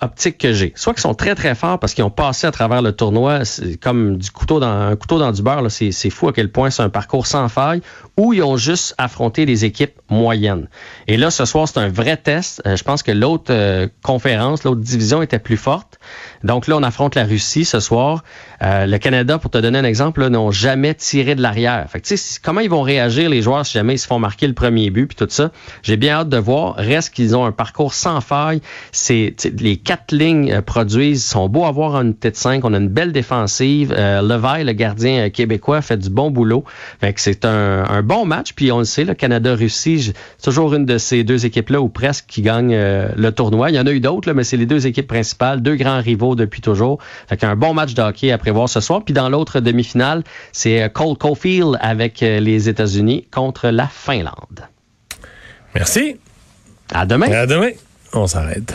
op- 0.00 0.16
optiques 0.16 0.38
que 0.38 0.52
j'ai. 0.52 0.72
Soit 0.76 0.94
qu'ils 0.94 1.02
sont 1.02 1.14
très 1.14 1.34
très 1.34 1.54
forts 1.54 1.78
parce 1.78 1.94
qu'ils 1.94 2.04
ont 2.04 2.10
passé 2.10 2.46
à 2.46 2.50
travers 2.50 2.82
le 2.82 2.92
tournoi, 2.92 3.40
comme 3.80 4.16
du 4.16 4.30
couteau 4.30 4.60
dans 4.60 4.66
un 4.66 4.96
couteau 4.96 5.18
dans 5.18 5.32
du 5.32 5.42
beurre. 5.42 5.70
C'est, 5.70 6.10
fou 6.10 6.28
à 6.28 6.32
quel 6.32 6.50
point 6.50 6.70
c'est 6.70 6.82
un 6.82 6.88
parcours 6.88 7.26
sans 7.26 7.48
faille. 7.48 7.82
Ou 8.16 8.32
ils 8.32 8.42
ont 8.42 8.56
juste 8.56 8.94
affronté 8.96 9.44
des 9.44 9.66
équipes 9.66 9.92
moyennes. 10.08 10.68
Et 11.06 11.18
là, 11.18 11.30
ce 11.30 11.44
soir, 11.44 11.68
c'est 11.68 11.78
un 11.78 11.88
vrai 11.88 12.16
test. 12.16 12.62
Euh, 12.66 12.76
je 12.76 12.82
pense 12.82 13.02
que 13.02 13.12
l'autre 13.12 13.50
euh, 13.50 13.88
conférence, 14.02 14.64
l'autre 14.64 14.80
division 14.80 15.20
était 15.20 15.38
plus 15.38 15.58
forte. 15.58 15.98
Donc 16.42 16.66
là, 16.66 16.76
on 16.76 16.82
affronte 16.82 17.14
la 17.14 17.24
Russie 17.24 17.66
ce 17.66 17.78
soir. 17.78 18.24
Euh, 18.62 18.86
le 18.86 18.96
Canada, 18.96 19.38
pour 19.38 19.50
te 19.50 19.58
donner 19.58 19.78
un 19.78 19.84
exemple, 19.84 20.26
n'ont 20.28 20.50
jamais 20.50 20.94
tiré 20.94 21.34
de 21.34 21.42
l'arrière. 21.42 21.84
Fait 21.90 22.00
que, 22.00 22.14
comment 22.42 22.60
ils 22.60 22.70
vont 22.70 22.80
réagir, 22.80 23.28
les 23.28 23.42
joueurs, 23.42 23.66
si 23.66 23.74
jamais 23.74 23.94
ils 23.94 23.98
se 23.98 24.06
font 24.06 24.18
marquer 24.18 24.46
le 24.46 24.54
premier 24.54 24.88
but, 24.88 25.06
puis 25.06 25.16
tout 25.16 25.26
ça? 25.28 25.50
J'ai 25.82 25.98
bien 25.98 26.14
hâte 26.14 26.30
de 26.30 26.38
voir. 26.38 26.76
Reste 26.76 27.12
qu'ils 27.12 27.36
ont 27.36 27.44
un 27.44 27.52
parcours 27.52 27.92
sans 27.92 28.22
faille. 28.22 28.62
C'est, 28.92 29.34
les, 29.60 29.76
quatre 29.86 30.12
lignes 30.12 30.52
euh, 30.52 30.60
produisent, 30.60 31.24
sont 31.24 31.48
beaux 31.48 31.64
à 31.64 31.70
voir 31.70 31.94
en 31.94 32.02
unité 32.02 32.30
de 32.30 32.36
5. 32.36 32.64
On 32.64 32.74
a 32.74 32.76
une 32.76 32.88
belle 32.88 33.12
défensive. 33.12 33.94
Euh, 33.96 34.20
le 34.20 34.72
gardien 34.72 35.26
euh, 35.26 35.30
québécois, 35.30 35.80
fait 35.80 35.96
du 35.96 36.10
bon 36.10 36.30
boulot. 36.30 36.64
Fait 37.00 37.14
que 37.14 37.20
c'est 37.20 37.44
un, 37.44 38.02
bon 38.02 38.26
match. 38.26 38.52
Puis 38.52 38.72
on 38.72 38.80
le 38.80 38.84
sait, 38.84 39.04
le 39.04 39.14
Canada-Russie, 39.14 40.12
c'est 40.38 40.44
toujours 40.44 40.74
une 40.74 40.84
de 40.84 40.98
ces 40.98 41.24
deux 41.24 41.46
équipes-là 41.46 41.80
ou 41.80 41.88
presque 41.88 42.26
qui 42.26 42.42
gagne 42.42 42.76
le 42.76 43.30
tournoi. 43.30 43.70
Il 43.70 43.76
y 43.76 43.80
en 43.80 43.86
a 43.86 43.92
eu 43.92 44.00
d'autres, 44.00 44.32
mais 44.32 44.44
c'est 44.44 44.56
les 44.56 44.66
deux 44.66 44.86
équipes 44.86 45.06
principales, 45.06 45.62
deux 45.62 45.76
grands 45.76 46.00
rivaux 46.00 46.34
depuis 46.34 46.60
toujours. 46.60 46.98
Fait 47.28 47.36
qu'un 47.36 47.56
bon 47.56 47.72
match 47.72 47.94
de 47.94 48.02
hockey 48.02 48.32
à 48.32 48.38
prévoir 48.38 48.68
ce 48.68 48.80
soir. 48.80 49.02
Puis 49.04 49.14
dans 49.14 49.28
l'autre 49.28 49.60
demi-finale, 49.60 50.24
c'est 50.52 50.92
Cole 50.92 51.16
Caulfield 51.16 51.78
avec 51.80 52.20
les 52.20 52.68
États-Unis 52.68 53.26
contre 53.32 53.68
la 53.68 53.86
Finlande. 53.86 54.66
Merci. 55.74 56.16
À 56.92 57.06
demain. 57.06 57.30
À 57.30 57.46
demain. 57.46 57.70
On 58.12 58.26
s'arrête. 58.26 58.74